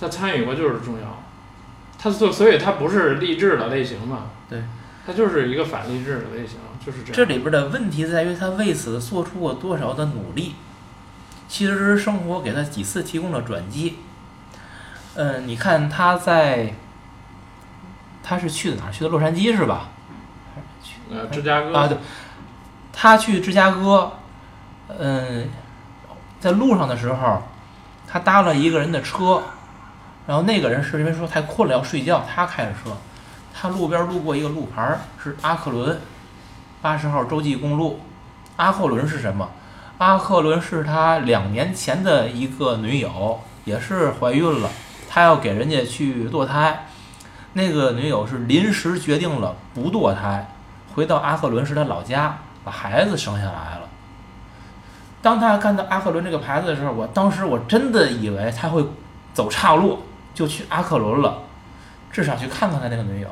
[0.01, 1.23] 他参与过就是重要。
[1.97, 4.33] 他所所以，他不是励志的类型嘛？
[4.51, 4.65] 对，
[5.07, 7.13] 他就是一个反励志的类型，就是这样。
[7.15, 10.57] 这里边的问题在于他为此做出过多少的努力。
[11.47, 13.99] 其实生活给他几次提供了转机。
[15.15, 16.75] 嗯，你看他在。
[18.29, 18.93] 他是去的哪儿？
[18.93, 19.89] 去的洛杉矶是吧？
[21.11, 21.97] 呃，芝加哥啊，对。
[22.93, 24.13] 他去芝加哥，
[24.89, 25.49] 嗯，
[26.39, 27.43] 在路上的时候，
[28.07, 29.43] 他搭了一个人的车，
[30.27, 32.95] 然后那个人是因为说太困了要睡觉，他开着车。
[33.55, 35.99] 他路边路过一个路牌是阿克伦
[36.83, 37.99] 八十号洲际公路。
[38.57, 39.49] 阿克伦是什么？
[39.97, 44.69] 阿克伦是他两年前的一个女友，也是怀孕了，
[45.09, 46.88] 他要给人家去堕胎。
[47.55, 50.49] 那个女友是临时决定了不堕胎，
[50.95, 53.89] 回到阿克伦是他老家，把孩子生下来了。
[55.21, 58.85] 当他看到阿克伦这个牌子的时候，我当时我真的以为他会
[59.35, 61.39] 走岔路，就去阿克伦了，
[62.13, 63.29] 至少去看看他那个女友。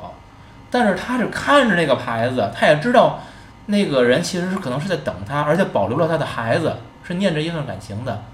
[0.69, 3.21] 但是他是看着那个牌子，他也知道
[3.67, 8.25] 那个人其实是可能是在等他，而且保留了他的孩子，是念着一段感情的。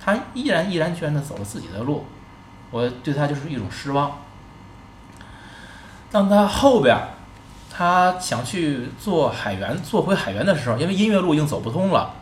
[0.00, 2.06] 他依然毅然决然的走了自己的路，
[2.70, 4.12] 我对他就是一种失望。
[6.12, 6.94] 当他后边，
[7.74, 12.12] 他想去做海员，做回海员的时候，因为音乐路已经走不通了，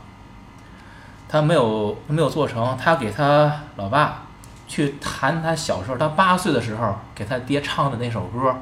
[1.28, 2.78] 他没有没有做成。
[2.80, 4.26] 他给他老爸
[4.68, 8.54] 去弹他小时候，他八岁的时候给他爹唱的那首歌。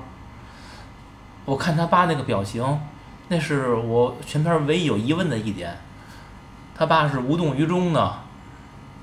[1.45, 2.81] 我看他爸那个表情，
[3.29, 5.77] 那是我全片唯一有疑问的一点。
[6.75, 8.15] 他爸是无动于衷呢，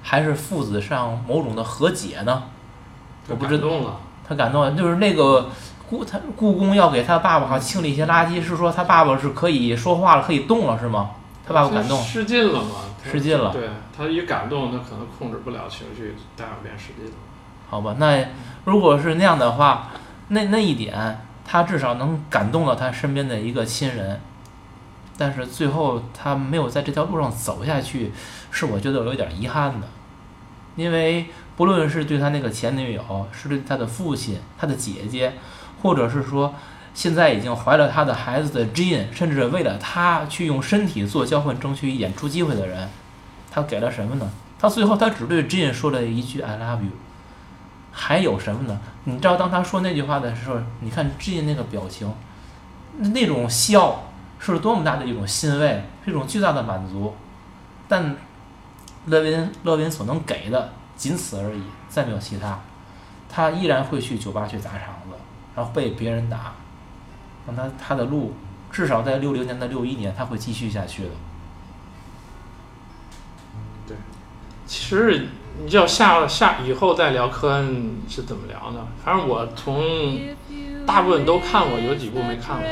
[0.01, 2.45] 还是父子上某种的和解呢？
[3.27, 3.67] 我不知道。
[4.27, 5.51] 他感动了，就是那个。
[5.89, 11.11] 故他故宫要给他爸爸好清理一些垃圾，是说他爸爸是可以说话了，可以动了，是吗？
[11.47, 12.71] 他爸爸感动，失禁了吗？
[13.03, 13.51] 失禁了。
[13.51, 17.11] 对他一感动，他可能控制不了情绪，大便失禁了。
[17.69, 18.25] 好吧，那
[18.63, 19.91] 如果是那样的话，
[20.29, 24.19] 那那一点他至少能感动到他身边的一个亲人，
[25.17, 28.11] 但是最后他没有在这条路上走下去，
[28.49, 29.87] 是我觉得有点遗憾的，
[30.75, 35.33] 因为不论是对他那个前女友，是对他的父亲、他的姐姐。
[35.81, 36.53] 或者是说，
[36.93, 42.89] 现在已经怀了他的孩子的 Jean，甚至为了他去用身体做交换，争取演出机会的人，
[43.51, 44.29] 他给了什么呢？
[44.57, 46.91] 他最后他只对 Jean 说了一句 “I love you”，
[47.91, 48.79] 还有什么呢？
[49.03, 52.11] 你知道当他说那句话的时候，你看 Jean 那个表情，
[52.97, 54.03] 那种笑
[54.39, 57.13] 是多么大的一种欣慰，是一种巨大的满足。
[57.87, 58.15] 但
[59.07, 62.57] 勒宾勒宾所能给的仅此而已，再没有其他。
[63.29, 64.94] 他依然会去酒吧去砸场，
[65.55, 66.53] 然后被别人打。
[67.47, 68.33] 让他他的路
[68.71, 71.09] 至少在六零年的六一年，他会继续下去的。
[73.87, 73.95] 对
[74.65, 75.27] 其实
[75.63, 78.87] 你要下下以后再聊科恩是怎么聊呢？
[79.03, 80.19] 反正我从
[80.87, 82.67] 大部分都看过，有几部没看过。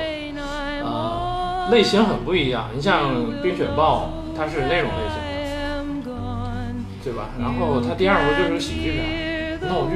[0.83, 2.69] 呃，类型很不一样。
[2.73, 3.11] 你像
[3.43, 6.11] 《冰雪暴》，它是那种类型的，
[7.03, 7.29] 对吧？
[7.39, 9.93] 然后它第二部就是个喜剧片，闹剧。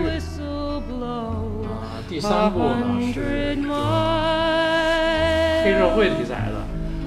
[2.17, 3.55] 第三部呢是
[5.63, 6.55] 黑社会题材的，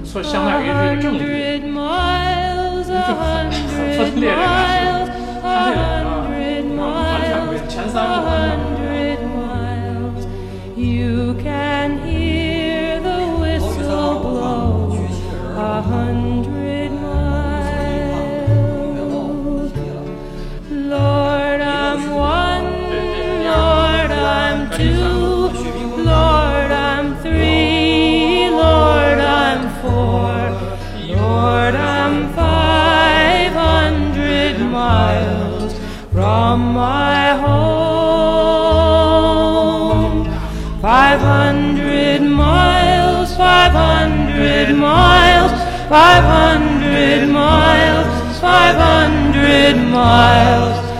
[0.05, 4.47] 所以相当于是一个正剧，就很很分裂这个感
[4.79, 5.11] 觉。
[5.43, 6.87] 它这两个完
[7.27, 8.31] 全不，前三部完
[8.77, 8.79] 全。
[15.63, 16.30] a hundred
[37.37, 38.81] home.
[40.81, 45.51] Five hundred miles, five hundred miles,
[45.89, 50.90] five hundred miles, five hundred miles.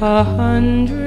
[0.00, 0.97] A hundred.